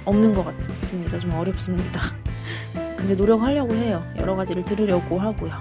없는 0.03 0.33
것 0.33 0.43
같습니다. 0.67 1.17
좀 1.19 1.33
어렵습니다. 1.33 2.01
근데 2.97 3.15
노력하려고 3.15 3.73
해요. 3.75 4.05
여러 4.19 4.35
가지를 4.35 4.65
들으려고 4.65 5.17
하고요. 5.17 5.53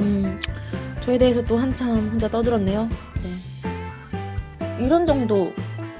음, 0.00 0.40
저에 1.06 1.18
대해서 1.18 1.42
또 1.44 1.56
한참 1.56 2.08
혼자 2.10 2.28
떠들었네요. 2.28 2.88
네. 3.22 4.84
이런 4.84 5.06
정도 5.06 5.52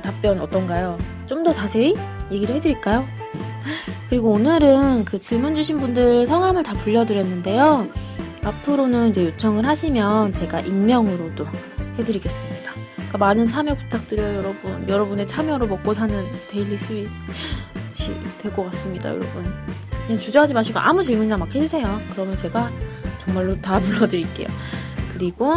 답변 0.02 0.40
어떤가요? 0.40 0.98
좀 1.26 1.42
더 1.44 1.52
자세히 1.52 1.94
얘기를 2.32 2.54
해드릴까요? 2.56 3.06
그리고 4.08 4.30
오늘은 4.32 5.04
그 5.04 5.20
질문 5.20 5.54
주신 5.54 5.78
분들 5.78 6.26
성함을 6.26 6.62
다 6.64 6.74
불려드렸는데요. 6.74 7.88
앞으로는 8.44 9.08
이제 9.08 9.24
요청을 9.26 9.64
하시면 9.64 10.32
제가 10.32 10.60
익명으로도 10.60 11.44
해드리겠습니다. 11.98 12.72
그러니까 12.94 13.18
많은 13.18 13.46
참여 13.48 13.74
부탁드려요, 13.74 14.38
여러분. 14.38 14.88
여러분의 14.88 15.26
참여로 15.26 15.66
먹고 15.68 15.94
사는 15.94 16.24
데일리 16.48 16.76
스윗이 16.76 17.08
될 18.42 18.52
것 18.52 18.64
같습니다, 18.66 19.10
여러분. 19.10 19.52
그냥 20.06 20.20
주저하지 20.20 20.54
마시고 20.54 20.78
아무 20.80 21.02
질문이나 21.02 21.36
막 21.36 21.52
해주세요. 21.54 22.00
그러면 22.12 22.36
제가 22.36 22.70
정말로 23.24 23.60
다 23.60 23.78
불러드릴게요. 23.80 24.48
그리고 25.16 25.54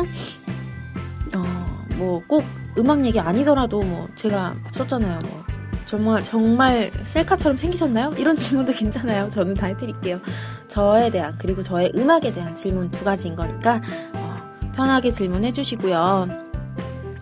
어, 1.35 1.85
뭐 1.97 2.21
꼭 2.27 2.43
음악 2.77 3.03
얘기 3.05 3.19
아니더라도 3.19 3.81
뭐 3.81 4.07
제가 4.15 4.55
썼잖아요. 4.71 5.19
뭐 5.19 5.43
정말 5.85 6.23
정말 6.23 6.91
셀카처럼 7.03 7.57
생기셨나요? 7.57 8.13
이런 8.17 8.35
질문도 8.37 8.73
괜찮아요. 8.73 9.29
저는 9.29 9.55
다 9.55 9.67
해드릴게요. 9.67 10.19
저에 10.67 11.09
대한 11.09 11.35
그리고 11.39 11.61
저의 11.61 11.91
음악에 11.95 12.31
대한 12.31 12.55
질문 12.55 12.89
두 12.91 13.03
가지인 13.03 13.35
거니까 13.35 13.81
어, 14.13 14.37
편하게 14.75 15.11
질문해 15.11 15.51
주시고요. 15.51 16.27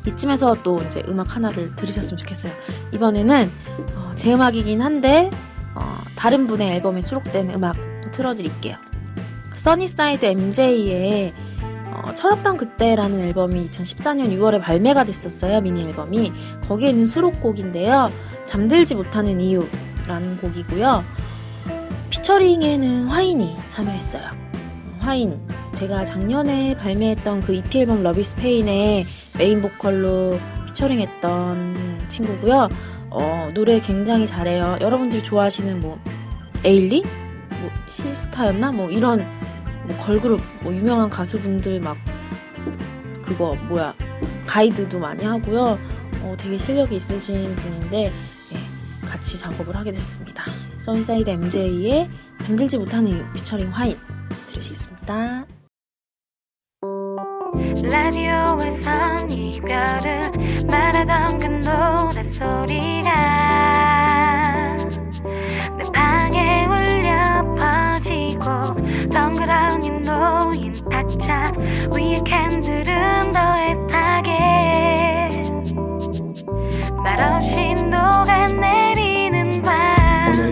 이쯤에서 0.06 0.58
또 0.64 0.82
이제 0.84 1.04
음악 1.08 1.36
하나를 1.36 1.76
들으셨으면 1.76 2.18
좋겠어요. 2.18 2.54
이번에는 2.94 3.52
어, 3.96 4.12
제 4.16 4.34
음악이긴 4.34 4.82
한데 4.82 5.32
어, 5.76 5.98
다른 6.16 6.48
분의 6.48 6.72
앨범에 6.76 7.02
수록된 7.02 7.52
음악 7.52 7.76
틀어드릴게요. 8.12 8.78
써니사이드 9.54 10.26
MJ의 10.26 11.34
어, 12.08 12.14
철없던 12.14 12.56
그때라는 12.56 13.20
앨범이 13.20 13.70
2014년 13.70 14.32
6월에 14.38 14.62
발매가 14.62 15.04
됐었어요. 15.04 15.60
미니 15.60 15.84
앨범이. 15.84 16.32
거기에 16.68 16.90
있는 16.90 17.06
수록곡인데요. 17.06 18.12
잠들지 18.46 18.96
못하는 18.96 19.42
이유라는 19.42 20.38
곡이고요. 20.38 21.04
피처링에는 22.10 23.08
화인이 23.08 23.58
참여했어요. 23.68 24.24
화인. 25.00 25.40
제가 25.74 26.06
작년에 26.06 26.76
발매했던 26.76 27.42
그 27.42 27.54
EP 27.54 27.80
앨범 27.80 28.02
Love 28.04 28.24
is 28.24 28.44
Pain의 28.44 29.06
메인 29.38 29.62
보컬로 29.62 30.40
피처링했던 30.66 32.06
친구고요. 32.08 32.70
어, 33.10 33.52
노래 33.54 33.80
굉장히 33.82 34.26
잘해요. 34.26 34.78
여러분들이 34.80 35.24
좋아하시는 35.24 35.82
뭐 35.82 36.00
에일리, 36.64 37.04
뭐 37.62 37.70
시스타였나 37.90 38.72
뭐 38.72 38.90
이런 38.90 39.26
뭐 39.88 39.98
걸그룹 39.98 40.42
뭐 40.62 40.74
유명한 40.74 41.10
가수분들 41.10 41.80
막 41.80 41.98
그거 43.22 43.56
뭐야 43.68 43.94
가이드도 44.46 45.00
많이 45.00 45.24
하고요. 45.24 45.80
어, 46.22 46.36
되게 46.38 46.58
실력이 46.58 46.96
있으신 46.96 47.56
분인데 47.56 48.06
예, 48.06 49.06
같이 49.08 49.38
작업을 49.40 49.76
하게 49.76 49.92
됐습니다. 49.92 50.44
써니사이드 50.78 51.30
MJ의 51.30 52.10
잠들지 52.42 52.78
못하는 52.78 53.10
이유 53.10 53.34
피처링 53.34 53.70
화인 53.70 53.98
들으시겠습니다. 54.48 55.46
라디오에선 57.92 59.30
이별을 59.30 60.20
말하던 60.70 61.38
그 61.38 61.46
노래소리가 61.70 63.10
내 65.78 65.92
방에 65.94 66.66
울려 66.66 67.56
퍼지고 67.56 68.87
덩그러니 69.10 69.90
놓인 70.02 70.72
탁자 70.90 71.52
위에 71.96 72.22
캔들은 72.26 73.32
더 73.32 73.54
애타게. 73.64 75.42
말없이 77.04 77.74
녹아내리는 77.84 78.28
밤 78.28 78.87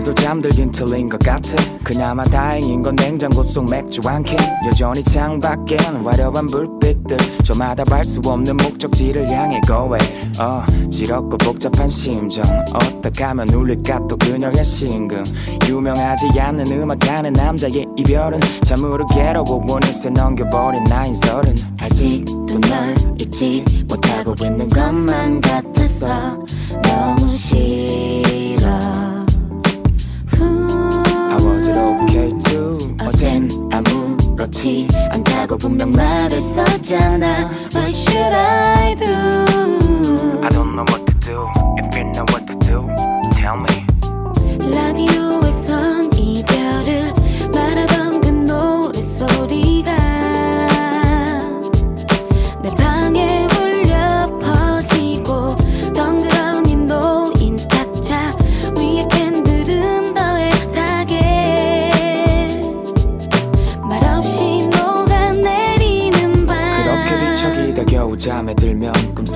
오늘도 0.06 0.22
잠들긴 0.22 0.72
틀린 0.72 1.10
것 1.10 1.20
같아. 1.20 1.56
그나마 1.84 2.22
다행인 2.24 2.84
건 2.84 2.96
냉장고 2.96 3.41
속 3.41 3.68
맥주 3.68 4.00
한캔. 4.06 4.38
여전히 4.68 5.04
창밖엔 5.04 6.06
화려한 6.06 6.46
불빛들. 6.46 7.18
저마다 7.44 7.84
발수 7.84 8.22
없는 8.24 8.56
목적지를 8.58 9.28
향해 9.30 9.60
고해 9.68 9.98
어 10.39 10.63
지럽고 10.91 11.38
복잡한 11.38 11.88
심정. 11.88 12.44
어떡하면 12.74 13.50
울릴까 13.50 14.08
또 14.08 14.15
그녀의 14.18 14.63
심금. 14.63 15.24
유명하지 15.68 16.39
않는 16.39 16.68
음악하는 16.72 17.34
남자의 17.34 17.88
이별은 17.98 18.39
참으로 18.63 19.06
괴로워. 19.08 19.65
원해서 19.68 20.10
넘겨버린 20.12 20.84
나인 20.84 21.15
서른. 21.15 21.56
아직도 21.82 22.60
널 22.60 22.96
잊지 23.18 23.63
못하고 23.88 24.36
있는 24.44 24.68
것만 24.68 25.41
같았어 25.41 26.08
너무 26.84 27.25
아무렇지 34.56 34.88
않다고 35.12 35.58
분명 35.58 35.89
말했었잖아 35.91 37.50
What 37.74 37.91
should 37.91 38.34
I 38.34 38.96
do 38.96 39.12
I 40.41 40.50
don't 40.50 40.74
know 40.76 40.86
what 40.88 41.06
to 41.06 41.13
do 41.20 41.48
If 41.78 41.96
you 41.98 42.06
know 42.12 42.26
what 42.32 42.46
to 42.48 42.56
do 42.60 42.88
Tell 43.34 43.58
me 43.58 43.86
라디오 44.72 45.25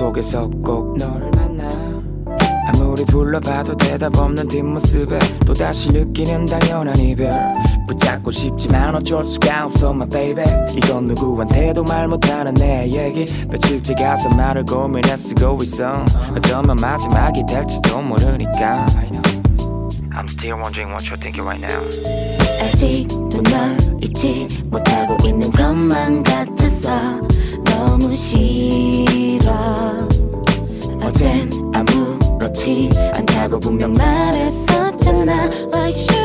속에서 0.00 0.48
꼭 0.64 0.96
너를 0.96 1.30
만나. 1.36 1.68
아무리 2.68 3.04
불러봐도 3.04 3.76
대답 3.76 4.16
없는 4.18 4.48
뒷모습에 4.48 5.18
또다시 5.44 5.92
느끼는 5.92 6.46
당연한 6.46 6.96
이별. 6.96 7.30
붙잡고 7.86 8.30
싶지만 8.30 8.94
어쩔 8.94 9.22
수가 9.22 9.66
없어 9.66 9.90
my 9.90 10.08
baby. 10.08 10.42
이건 10.74 11.06
누구한테도 11.08 11.82
말 11.84 12.08
못하는 12.08 12.54
내 12.54 12.86
얘기. 12.90 13.26
며칠째 13.48 13.92
가서 13.92 14.34
말을 14.36 14.64
고민해 14.64 15.14
쓰고 15.18 15.58
있어. 15.64 16.02
어쩌면 16.34 16.76
마지막이 16.80 17.44
될지도 17.46 18.00
모르니까. 18.00 18.86
I'm 20.12 20.24
still 20.30 20.56
wondering 20.56 20.90
what 20.92 21.04
you're 21.10 21.20
thinking 21.20 21.44
right 21.44 21.60
now. 21.60 21.78
아직도 22.62 23.42
널 23.42 23.76
잊지 24.02 24.48
못하고 24.64 25.18
있는 25.28 25.50
것만 25.50 26.22
같았어 26.22 27.20
너무 27.64 28.10
싫어 28.10 29.89
어젠 31.02 31.50
아무렇지 31.74 32.90
않다고 33.14 33.58
분명 33.60 33.92
말했었잖아. 33.92 35.50
Why 35.72 35.88
should 35.90 36.19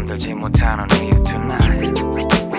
잠들지 0.00 0.32
못하는 0.34 0.86
이유 1.02 1.22
tonight 1.22 2.49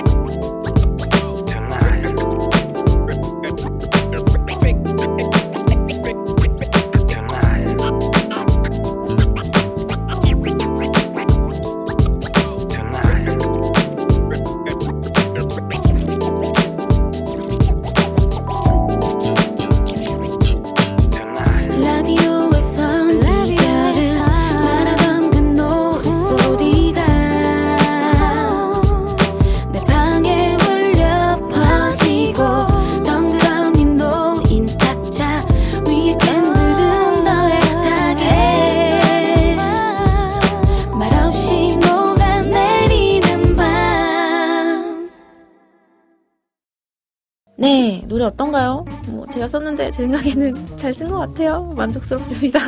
어떤가요? 48.42 48.86
뭐 49.08 49.26
제가 49.28 49.48
썼는데 49.48 49.92
제 49.92 50.04
생각에는 50.04 50.54
잘 50.76 50.94
쓴 50.94 51.08
것 51.08 51.20
같아요. 51.20 51.72
만족스럽습니다. 51.76 52.60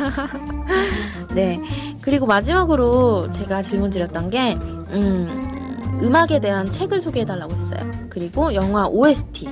네, 1.34 1.60
그리고 2.00 2.26
마지막으로 2.26 3.30
제가 3.32 3.62
질문 3.62 3.90
드렸던 3.90 4.30
게 4.30 4.54
음, 4.90 6.00
음악에 6.00 6.38
대한 6.38 6.70
책을 6.70 7.00
소개해달라고 7.00 7.54
했어요. 7.54 7.90
그리고 8.08 8.54
영화 8.54 8.86
OST 8.86 9.48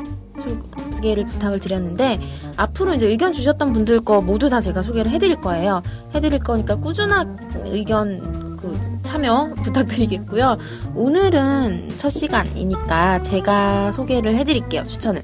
소개를 0.95 1.25
부탁을 1.27 1.59
드렸는데 1.59 2.21
앞으로 2.57 2.95
이제 2.95 3.09
의견 3.09 3.33
주셨던 3.33 3.73
분들 3.73 4.01
거 4.03 4.21
모두 4.21 4.49
다 4.49 4.61
제가 4.61 4.83
소개를 4.83 5.11
해드릴 5.11 5.41
거예요. 5.41 5.83
해드릴 6.15 6.39
거니까 6.39 6.77
꾸준한 6.77 7.65
의견 7.65 8.57
그 8.57 8.73
참여 9.03 9.55
부탁드리겠고요. 9.65 10.57
오늘은 10.95 11.95
첫 11.97 12.11
시간이니까 12.11 13.23
제가 13.23 13.91
소개를 13.91 14.37
해드릴게요. 14.37 14.85
추천을. 14.85 15.23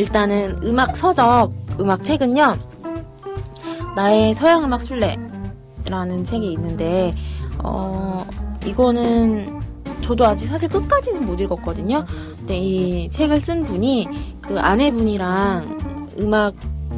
일단은 0.00 0.60
음악 0.62 0.96
서적 0.96 1.52
음악 1.78 2.02
책은요. 2.02 2.56
나의 3.94 4.32
서양 4.34 4.64
음악 4.64 4.80
순례라는 4.80 6.24
책이 6.24 6.52
있는데 6.52 7.12
어 7.62 8.26
이거는 8.64 9.60
저도 10.00 10.24
아직 10.24 10.46
사실 10.46 10.70
끝까지는 10.70 11.26
못 11.26 11.38
읽었거든요. 11.38 12.06
근데 12.38 12.56
이 12.56 13.10
책을 13.10 13.42
쓴 13.42 13.62
분이 13.64 14.08
그 14.40 14.58
아내분이랑 14.58 16.08
음악 16.18 16.54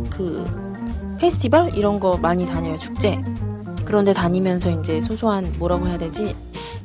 그 0.09 0.45
페스티벌 1.19 1.77
이런 1.77 1.99
거 1.99 2.17
많이 2.17 2.47
다녀요 2.47 2.77
축제 2.77 3.21
그런데 3.85 4.13
다니면서 4.13 4.71
이제 4.71 5.01
소소한 5.01 5.53
뭐라고 5.59 5.89
해야 5.89 5.99
되지 5.99 6.37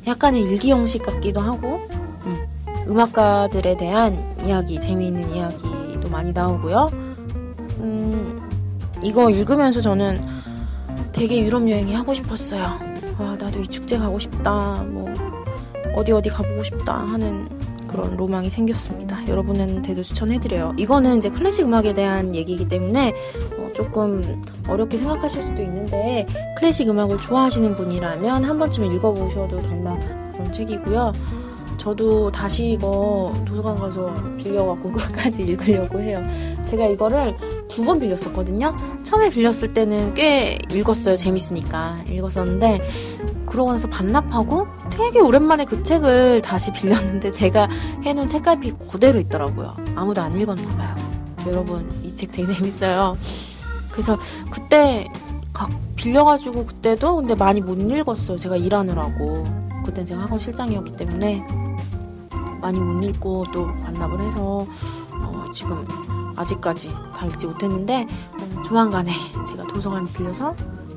약간의 0.04 0.42
일기 0.42 0.72
형식 0.72 1.02
같기도 1.02 1.40
하고 1.40 1.80
음, 2.26 2.46
음악가들에 2.88 3.76
대한 3.76 4.36
이야기 4.44 4.80
재미있는 4.80 5.32
이야기 5.32 5.67
도 6.08 6.10
많이 6.10 6.32
나오고요 6.32 6.88
음, 7.80 8.48
이거 9.02 9.30
읽으면서 9.30 9.80
저는 9.80 10.20
되게 11.12 11.40
유럽 11.44 11.68
여행이 11.68 11.94
하고 11.94 12.14
싶었어요 12.14 12.62
와 13.18 13.36
나도 13.36 13.60
이 13.60 13.66
축제 13.66 13.98
가고 13.98 14.18
싶다 14.18 14.84
뭐 14.88 15.12
어디 15.94 16.12
어디 16.12 16.28
가보고 16.28 16.62
싶다 16.62 16.94
하는 16.94 17.48
그런 17.88 18.16
로망이 18.16 18.50
생겼습니다. 18.50 19.26
여러분한테도 19.26 20.02
추천해드려요. 20.02 20.74
이거는 20.76 21.16
이제 21.16 21.30
클래식 21.30 21.64
음악에 21.64 21.94
대한 21.94 22.34
얘기이기 22.34 22.68
때문에 22.68 23.14
어, 23.56 23.70
조금 23.74 24.42
어렵게 24.68 24.98
생각하실 24.98 25.42
수도 25.42 25.62
있는데 25.62 26.26
클래식 26.58 26.88
음악을 26.88 27.16
좋아하시는 27.16 27.74
분이라면 27.74 28.44
한 28.44 28.58
번쯤 28.58 28.92
읽어보셔도 28.92 29.60
될 29.62 29.80
만한 29.80 30.32
그런 30.32 30.52
책이고요. 30.52 31.12
저도 31.78 32.30
다시 32.30 32.72
이거 32.72 33.32
도서관 33.46 33.76
가서 33.76 34.12
빌려갖고 34.36 34.92
끝까지 34.92 35.42
읽으려고 35.44 36.00
해요. 36.00 36.22
제가 36.66 36.86
이거를 36.86 37.36
두 37.68 37.84
번 37.84 38.00
빌렸었거든요. 38.00 38.76
처음에 39.04 39.30
빌렸을 39.30 39.72
때는 39.72 40.12
꽤 40.14 40.58
읽었어요. 40.72 41.16
재밌으니까 41.16 42.00
읽었었는데 42.10 42.80
그러고 43.46 43.72
나서 43.72 43.88
반납하고 43.88 44.66
되게 44.90 45.20
오랜만에 45.20 45.64
그 45.64 45.82
책을 45.82 46.42
다시 46.42 46.72
빌렸는데 46.72 47.32
제가 47.32 47.68
해놓은 48.04 48.26
책갈피 48.28 48.72
그대로 48.90 49.18
있더라고요. 49.20 49.76
아무도 49.94 50.20
안 50.20 50.36
읽었나 50.38 50.68
봐요. 50.76 50.96
여러분 51.46 51.88
이 52.04 52.14
책 52.14 52.32
되게 52.32 52.52
재밌어요. 52.52 53.16
그래서 53.92 54.18
그때 54.50 55.08
각 55.52 55.70
빌려가지고 55.96 56.66
그때도 56.66 57.16
근데 57.16 57.34
많이 57.36 57.60
못 57.60 57.78
읽었어요. 57.78 58.36
제가 58.36 58.56
일하느라고 58.56 59.44
그땐 59.84 60.04
제가 60.04 60.22
학원 60.22 60.40
실장이었기 60.40 60.92
때문에 60.96 61.42
많이 62.60 62.78
못 62.80 63.02
읽고 63.02 63.46
또 63.52 63.66
반납을 63.84 64.20
해서 64.20 64.66
어, 65.20 65.44
지금 65.52 65.86
아직까지 66.36 66.90
다 67.16 67.26
읽지 67.26 67.46
못했는데 67.46 68.06
어, 68.56 68.62
조만간에 68.62 69.12
제가 69.46 69.64
도서관에 69.64 70.06
들려서 70.06 70.54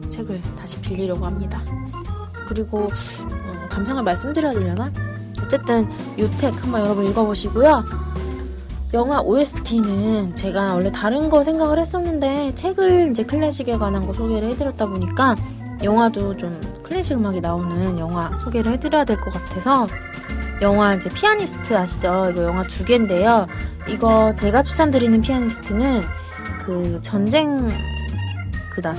책을 0.10 0.42
다시 0.58 0.80
빌리려고 0.82 1.26
합니다. 1.26 1.62
그리고 2.48 2.90
음, 3.32 3.68
감상을 3.70 4.04
말씀드려야 4.04 4.54
되려나? 4.54 4.92
어쨌든 5.44 5.90
이 6.18 6.28
책 6.36 6.54
한번 6.64 6.82
여러분 6.82 7.06
읽어보시고요. 7.08 7.84
영화 8.94 9.22
OST는 9.22 10.36
제가 10.36 10.74
원래 10.74 10.92
다른 10.92 11.30
거 11.30 11.44
생각을 11.44 11.80
했었는데 11.80 12.54
책을 12.56 13.12
이제 13.12 13.24
클래식에 13.24 13.78
관한 13.78 14.06
거 14.06 14.12
소개를 14.12 14.50
해드렸다 14.50 14.86
보니까 14.86 15.36
영화도 15.82 16.36
좀 16.36 16.60
클래식 16.84 17.18
음악이 17.18 17.40
나오는 17.40 17.98
영화 17.98 18.36
소개를 18.38 18.74
해드려야 18.74 19.06
될 19.06 19.16
것 19.22 19.32
같아서 19.34 19.88
영화 20.62 20.94
이제 20.94 21.10
피아니스트 21.10 21.76
아시죠? 21.76 22.30
이거 22.32 22.44
영화 22.44 22.64
두 22.64 22.86
개인데요. 22.86 23.48
이거 23.90 24.34
제가 24.34 24.62
추천드리는 24.62 25.20
피아니스트는 25.22 26.02
그 26.66 27.00
전쟁 27.02 27.68
그 28.70 28.80
났, 28.82 28.96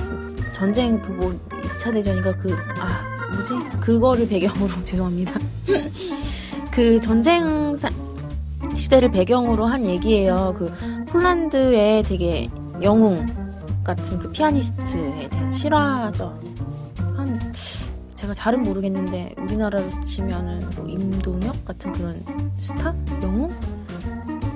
전쟁 0.51 1.01
그 1.01 1.11
뭐 1.13 1.39
2차 1.77 1.93
대전인가 1.93 2.35
그, 2.37 2.53
아, 2.79 3.01
뭐지? 3.33 3.53
그거를 3.79 4.27
배경으로 4.27 4.69
죄송합니다. 4.83 5.39
그 6.71 6.99
전쟁 6.99 7.75
사- 7.77 7.89
시대를 8.75 9.11
배경으로 9.11 9.65
한 9.65 9.85
얘기예요. 9.85 10.53
그 10.57 10.71
폴란드의 11.07 12.03
되게 12.03 12.49
영웅 12.81 13.25
같은 13.83 14.19
그 14.19 14.31
피아니스트에 14.31 15.29
대한 15.29 15.51
실화죠. 15.51 16.39
한 18.23 18.33
제가 18.33 18.33
잘은 18.33 18.63
모르겠는데 18.63 19.35
우리나라로 19.37 20.01
치면은 20.01 20.65
뭐 20.77 20.87
임동혁 20.87 21.65
같은 21.65 21.91
그런 21.91 22.23
스타 22.57 22.93
영웅 23.21 23.51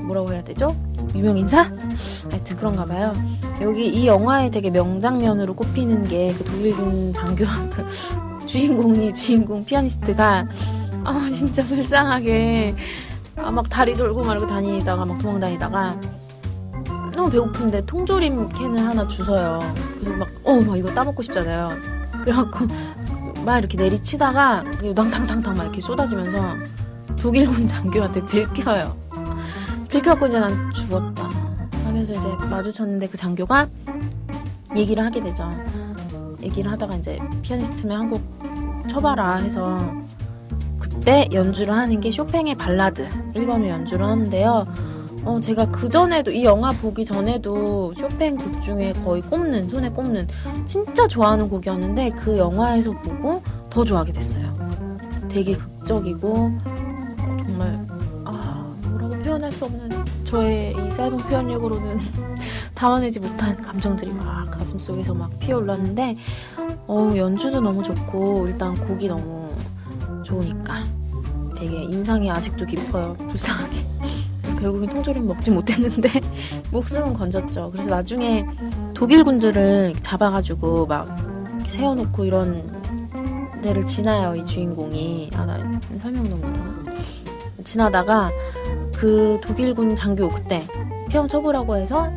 뭐라고 0.05 0.31
해야 0.31 0.41
되죠? 0.41 0.73
유명 1.13 1.37
인사? 1.37 1.63
하여튼 2.31 2.55
그런가 2.55 2.85
봐요. 2.85 3.11
여기 3.59 3.87
이 3.89 4.07
영화의 4.07 4.51
되게 4.51 4.69
명장면으로 4.69 5.53
꼽히는 5.53 6.05
게 6.05 6.33
그 6.37 6.45
독일군 6.45 7.11
장교 7.11 7.43
그 7.71 7.85
주인공이 8.47 9.11
주인공 9.13 9.65
피아니스트가 9.65 10.47
아 11.03 11.29
진짜 11.35 11.61
불쌍하게 11.63 12.73
아, 13.35 13.51
막 13.51 13.69
다리 13.69 13.97
졸고 13.97 14.23
말고 14.23 14.47
다니다가 14.47 15.03
막 15.05 15.19
도망 15.19 15.41
다니다가 15.41 15.99
너무 17.13 17.29
배고픈데 17.29 17.85
통조림 17.85 18.47
캔을 18.49 18.79
하나 18.85 19.05
주서요. 19.05 19.59
그래서 19.99 20.17
막 20.17 20.27
어 20.45 20.61
막 20.61 20.77
이거 20.77 20.89
따먹고 20.93 21.21
싶잖아요. 21.21 21.71
그래갖고 22.23 22.65
막 23.47 23.59
이렇게 23.59 23.77
내리치다가 23.77 24.61
낭탕탕탕 24.93 25.55
막 25.55 25.63
이렇게 25.63 25.79
쏟아지면서 25.79 26.37
독일군 27.15 27.65
장교한테 27.65 28.25
들켜요. 28.25 28.93
들켜갖고 29.87 30.27
이제 30.27 30.37
난 30.37 30.69
죽었다 30.73 31.29
하면서 31.85 32.11
이제 32.11 32.27
마주쳤는데 32.51 33.07
그 33.07 33.15
장교가 33.15 33.69
얘기를 34.75 35.01
하게 35.01 35.21
되죠. 35.21 35.49
얘기를 36.43 36.69
하다가 36.69 36.97
이제 36.97 37.19
피아니스트는 37.41 37.95
한곡 37.95 38.85
쳐봐라 38.89 39.37
해서 39.37 39.93
그때 40.77 41.29
연주를 41.31 41.73
하는 41.73 42.01
게 42.01 42.11
쇼팽의 42.11 42.55
발라드 42.55 43.07
1번을 43.33 43.69
연주를 43.69 44.07
하는데요. 44.07 44.65
어, 45.27 45.41
제가 45.41 45.65
그 45.65 45.89
전에도 45.89 46.31
이 46.31 46.45
영화 46.45 46.71
보기 46.71 47.03
전에도 47.03 47.91
쇼팽 47.93 48.37
곡 48.37 48.61
중에 48.61 48.93
거의 49.03 49.21
꼽는 49.21 49.67
손에 49.67 49.89
꼽는 49.89 50.25
진짜 50.65 51.05
좋아하는 51.05 51.49
곡이었는데 51.49 52.11
그 52.11 52.37
영화에서 52.37 52.91
보고 52.91 53.43
더 53.69 53.83
좋아하게 53.83 54.13
됐어요. 54.13 54.55
되게 55.27 55.53
극적이고 55.57 56.29
어, 56.33 57.37
정말 57.45 57.85
아 58.23 58.73
뭐라고 58.87 59.17
표현할 59.17 59.51
수 59.51 59.65
없는 59.65 59.91
저의 60.23 60.71
이 60.71 60.93
짧은 60.93 61.17
표현력으로는 61.17 61.99
담아내지 62.73 63.19
못한 63.19 63.61
감정들이 63.61 64.09
막 64.13 64.49
가슴 64.49 64.79
속에서 64.79 65.13
막 65.13 65.37
피어올랐는데 65.39 66.15
어, 66.87 67.11
연주도 67.17 67.59
너무 67.59 67.83
좋고 67.83 68.47
일단 68.47 68.73
곡이 68.75 69.09
너무 69.09 69.53
좋으니까 70.23 70.85
되게 71.57 71.83
인상이 71.83 72.31
아직도 72.31 72.65
깊어요. 72.65 73.13
불쌍하게. 73.27 73.96
결국엔 74.59 74.89
통조림 74.89 75.27
먹지 75.27 75.51
못했는데 75.51 76.09
목숨은 76.71 77.13
건졌죠. 77.13 77.69
그래서 77.71 77.89
나중에 77.89 78.45
독일 78.93 79.23
군들을 79.23 79.95
잡아가지고 80.01 80.85
막 80.87 81.07
세워놓고 81.67 82.25
이런 82.25 82.77
데를 83.61 83.85
지나요. 83.85 84.35
이 84.35 84.45
주인공이 84.45 85.29
아 85.35 85.45
나 85.45 85.57
설명 85.99 86.29
너무 86.29 86.37
못하나? 86.45 86.93
지나다가 87.63 88.31
그 88.95 89.39
독일군 89.41 89.95
장교 89.95 90.29
그때 90.29 90.65
피험 91.09 91.27
쳐보라고 91.27 91.75
해서 91.75 92.09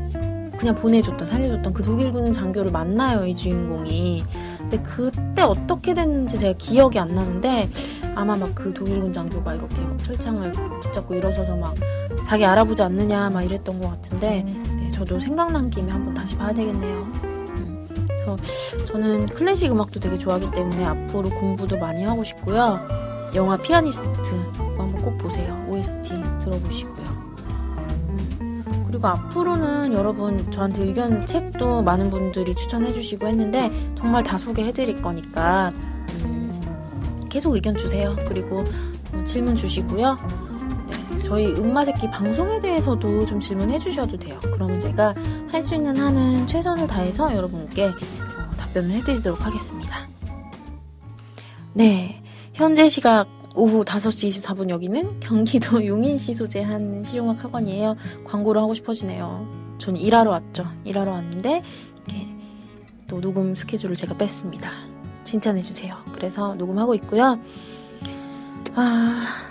그냥 0.57 0.74
보내줬던 0.76 1.26
살려줬던 1.26 1.72
그 1.72 1.83
독일군 1.83 2.33
장교를 2.33 2.70
만나요 2.70 3.24
이 3.26 3.35
주인공이 3.35 4.22
근데 4.59 4.79
그때 4.83 5.42
어떻게 5.42 5.94
됐는지 5.94 6.38
제가 6.38 6.55
기억이 6.59 6.98
안 6.98 7.14
나는데 7.14 7.68
아마 8.14 8.37
막 8.37 8.50
그 8.55 8.72
독일군 8.74 9.12
장교가 9.12 9.55
이렇게 9.55 9.81
막 9.81 10.00
철창을 10.03 10.53
붙잡고 10.83 11.14
일어서서 11.14 11.57
막 11.57 11.74
자기 12.31 12.45
알아보지 12.47 12.81
않느냐 12.85 13.29
막 13.29 13.43
이랬던 13.43 13.81
것 13.81 13.88
같은데 13.88 14.45
네, 14.45 14.88
저도 14.93 15.19
생각난 15.19 15.69
김에 15.69 15.90
한번 15.90 16.14
다시 16.14 16.37
봐야 16.37 16.55
되겠네요. 16.55 16.99
음, 17.25 17.88
그래서 18.07 18.37
저는 18.85 19.27
클래식 19.27 19.73
음악도 19.73 19.99
되게 19.99 20.16
좋아하기 20.16 20.53
때문에 20.53 20.85
앞으로 20.85 21.29
공부도 21.29 21.77
많이 21.79 22.05
하고 22.05 22.23
싶고요. 22.23 22.87
영화 23.35 23.57
피아니스트 23.57 24.31
한번 24.79 25.03
꼭 25.03 25.19
보세요. 25.19 25.66
OST 25.69 26.11
들어보시고요. 26.38 27.11
그리고 28.87 29.09
앞으로는 29.09 29.93
여러분 29.93 30.53
저한테 30.53 30.85
의견 30.85 31.27
책도 31.27 31.83
많은 31.83 32.11
분들이 32.11 32.55
추천해 32.55 32.93
주시고 32.93 33.27
했는데 33.27 33.73
정말 33.97 34.23
다 34.23 34.38
소개해 34.38 34.71
드릴 34.71 35.03
거니까 35.03 35.73
음, 36.23 37.27
계속 37.29 37.57
의견 37.57 37.77
주세요. 37.77 38.14
그리고 38.29 38.62
어, 39.12 39.25
질문 39.25 39.57
주시고요. 39.57 40.49
네, 41.31 41.45
저희 41.45 41.47
음마새끼 41.55 42.11
방송에 42.11 42.59
대해서도 42.61 43.25
좀 43.25 43.38
질문해 43.40 43.79
주셔도 43.79 44.16
돼요. 44.16 44.38
그러면 44.43 44.81
제가 44.81 45.14
할 45.51 45.62
수 45.62 45.75
있는 45.77 45.97
한은 45.97 46.47
최선을 46.47 46.87
다해서 46.87 47.35
여러분께 47.35 47.87
어, 47.87 48.57
답변을 48.57 48.90
해드리도록 48.90 49.45
하겠습니다. 49.47 50.09
네, 51.75 52.23
현재 52.55 52.88
시각 52.88 53.29
오후 53.55 53.85
5시 53.85 54.40
24분 54.40 54.71
여기는 54.71 55.21
경기도 55.21 55.85
용인시 55.87 56.35
소재 56.35 56.62
한 56.62 57.05
실용학 57.05 57.45
학원이에요. 57.45 57.95
광고를 58.25 58.61
하고 58.61 58.75
싶어지네요. 58.75 59.77
전 59.79 59.97
일하러 59.97 60.31
왔죠. 60.31 60.66
일하러 60.85 61.12
왔는데 61.12 61.62
이렇게 62.07 62.27
또 63.07 63.21
녹음 63.21 63.55
스케줄을 63.55 63.95
제가 63.95 64.14
뺐습니다. 64.16 64.73
칭찬해주세요. 65.25 65.95
그래서 66.12 66.55
녹음하고 66.55 66.95
있고요. 66.97 67.38
아 68.75 69.49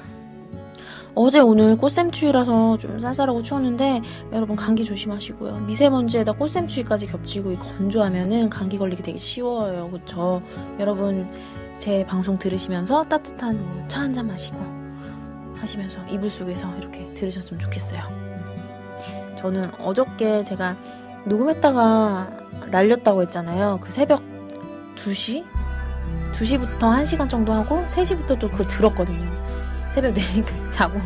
어제 1.16 1.40
오늘 1.40 1.76
꽃샘추위라서 1.78 2.78
좀 2.78 3.00
쌀쌀하고 3.00 3.42
추웠는데 3.42 4.02
여러분 4.32 4.56
감기 4.56 4.84
조심하시고요. 4.86 5.58
미세먼지에다 5.68 6.34
꽃샘추위까지 6.34 7.08
겹치고 7.08 7.54
건조하면은 7.56 8.50
감기 8.50 8.78
걸리기 8.78 9.04
되게 9.04 9.18
쉬워요. 9.18 9.90
그쵸? 9.92 10.42
여러분 10.80 11.28
제 11.78 12.06
방송 12.06 12.38
들으시면서 12.38 13.04
따뜻한 13.06 13.86
차 13.88 14.02
한 14.02 14.14
잔 14.14 14.28
마시고 14.28 14.58
하시면서 15.58 16.00
이불 16.08 16.30
속에서 16.30 16.74
이렇게 16.78 17.12
들으셨으면 17.14 17.60
좋겠어요. 17.60 18.00
음. 18.10 19.36
저는 19.36 19.72
어저께 19.80 20.44
제가 20.44 20.76
녹음했다가 21.26 22.32
날렸다고 22.72 23.24
했잖아요. 23.24 23.80
그 23.82 23.92
새벽 23.92 24.22
2시? 24.96 25.44
2시부터 26.34 26.80
1시간 26.80 27.30
정도 27.30 27.52
하고 27.52 27.84
3시부터 27.88 28.40
또 28.40 28.50
그거 28.50 28.64
들었거든요. 28.64 29.30
새벽 29.90 30.14
4시 30.14 30.46
자고 30.72 31.00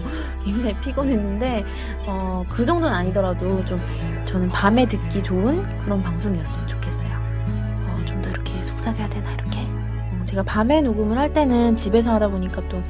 굉장히 0.43 0.76
피곤했는데 0.82 1.65
어, 2.08 2.43
그 2.50 2.65
정도는 2.65 2.93
아니더라도 2.96 3.60
좀 3.62 3.80
저는 4.26 4.50
밤에 4.50 4.86
듣기 4.86 5.22
좋은 5.24 5.63
그런 5.80 6.02
방송이었으면 6.04 6.67
좋겠어요. 6.67 7.10
어, 7.12 7.96
좀 8.06 8.22
더 8.22 8.30
이렇게 8.30 8.62
속삭여야 8.62 9.10
되나 9.10 9.32
이렇게 9.34 9.60
제가 10.26 10.43
밤에 10.43 10.82
녹음을 10.82 11.17
할 11.17 11.32
때는 11.34 11.76
집에서 11.76 12.13
하다 12.13 12.30
보니까 12.30 12.62
또 12.69 12.82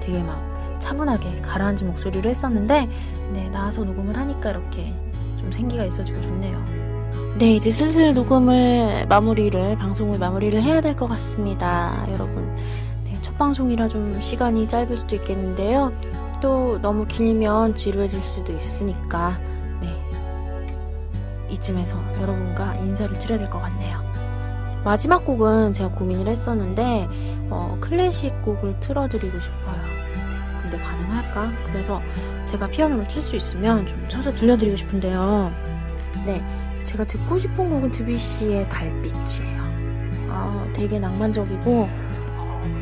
되게 0.00 0.22
막 0.22 0.78
차분하게 0.80 1.42
가라앉은 1.42 1.86
목소리로 1.86 2.28
했었는데 2.30 2.88
네 3.32 3.48
나와서 3.50 3.84
녹음을 3.84 4.16
하니까 4.16 4.50
이렇게 4.50 4.92
좀 5.38 5.50
생기가 5.52 5.84
있어지고 5.84 6.20
좋네요. 6.20 6.64
네 7.38 7.54
이제 7.54 7.70
슬슬 7.70 8.12
녹음을 8.14 9.06
마무리를 9.08 9.76
방송을 9.76 10.18
마무리를 10.18 10.60
해야 10.60 10.80
될 10.80 10.94
것 10.96 11.06
같습니다, 11.08 12.04
여러분. 12.12 12.56
네, 13.18 13.22
첫 13.22 13.36
방송이라 13.36 13.88
좀 13.88 14.20
시간이 14.20 14.68
짧을 14.68 14.96
수도 14.96 15.16
있겠는데요. 15.16 15.92
또 16.40 16.78
너무 16.80 17.04
길면 17.04 17.74
지루해질 17.74 18.22
수도 18.22 18.52
있으니까 18.52 19.36
네 19.80 19.88
이쯤에서 21.50 21.96
여러분과 22.20 22.76
인사를 22.76 23.18
드려야 23.18 23.38
될 23.40 23.50
것 23.50 23.58
같네요. 23.60 24.00
마지막 24.84 25.24
곡은 25.24 25.72
제가 25.72 25.90
고민을 25.90 26.28
했었는데 26.28 27.08
어, 27.50 27.76
클래식 27.80 28.40
곡을 28.42 28.78
틀어드리고 28.78 29.40
싶어요. 29.40 29.82
근데 30.62 30.78
가능할까? 30.78 31.50
그래서 31.66 32.00
제가 32.44 32.68
피아노를 32.68 33.08
칠 33.08 33.20
수 33.20 33.34
있으면 33.34 33.84
좀 33.86 34.04
쳐서 34.08 34.32
들려드리고 34.32 34.76
싶은데요. 34.76 35.52
네, 36.24 36.40
제가 36.84 37.04
듣고 37.04 37.36
싶은 37.36 37.68
곡은 37.68 37.90
드뷔시의 37.90 38.68
달빛이에요. 38.68 39.62
어, 40.30 40.68
되게 40.72 41.00
낭만적이고 41.00 41.88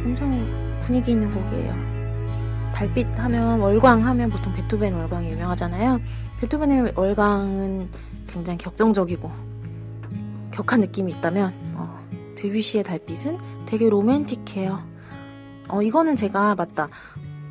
엄청 0.04 0.78
분위기 0.80 1.12
있는 1.12 1.30
곡이에요. 1.30 2.72
달빛 2.72 3.18
하면 3.18 3.60
월광 3.60 4.04
하면 4.04 4.30
보통 4.30 4.52
베토벤 4.52 4.94
월광이 4.94 5.30
유명하잖아요. 5.30 6.00
베토벤의 6.40 6.92
월광은 6.94 7.88
굉장히 8.26 8.58
격정적이고 8.58 9.30
격한 10.50 10.80
느낌이 10.80 11.12
있다면 11.12 11.54
어, 11.74 11.98
드뷔시의 12.34 12.84
달빛은 12.84 13.38
되게 13.66 13.88
로맨틱해요. 13.88 14.82
어, 15.68 15.82
이거는 15.82 16.16
제가 16.16 16.54
맞다. 16.54 16.88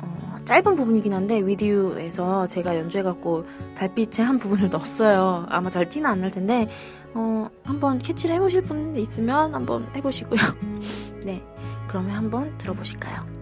어, 0.00 0.36
짧은 0.44 0.76
부분이긴 0.76 1.12
한데 1.12 1.38
위디오에서 1.44 2.46
제가 2.46 2.76
연주해갖고 2.78 3.44
달빛의 3.76 4.24
한 4.24 4.38
부분을 4.38 4.70
넣었어요. 4.70 5.46
아마 5.48 5.70
잘 5.70 5.88
티는 5.88 6.08
안 6.08 6.20
날 6.20 6.30
텐데 6.30 6.68
어, 7.14 7.48
한번 7.64 7.98
캐치를 7.98 8.34
해보실 8.36 8.62
분 8.62 8.96
있으면 8.96 9.54
한번 9.54 9.86
해보시고요. 9.96 10.40
네, 11.26 11.42
그러면 11.96 12.14
한번 12.14 12.58
들어보실까요? 12.58 13.35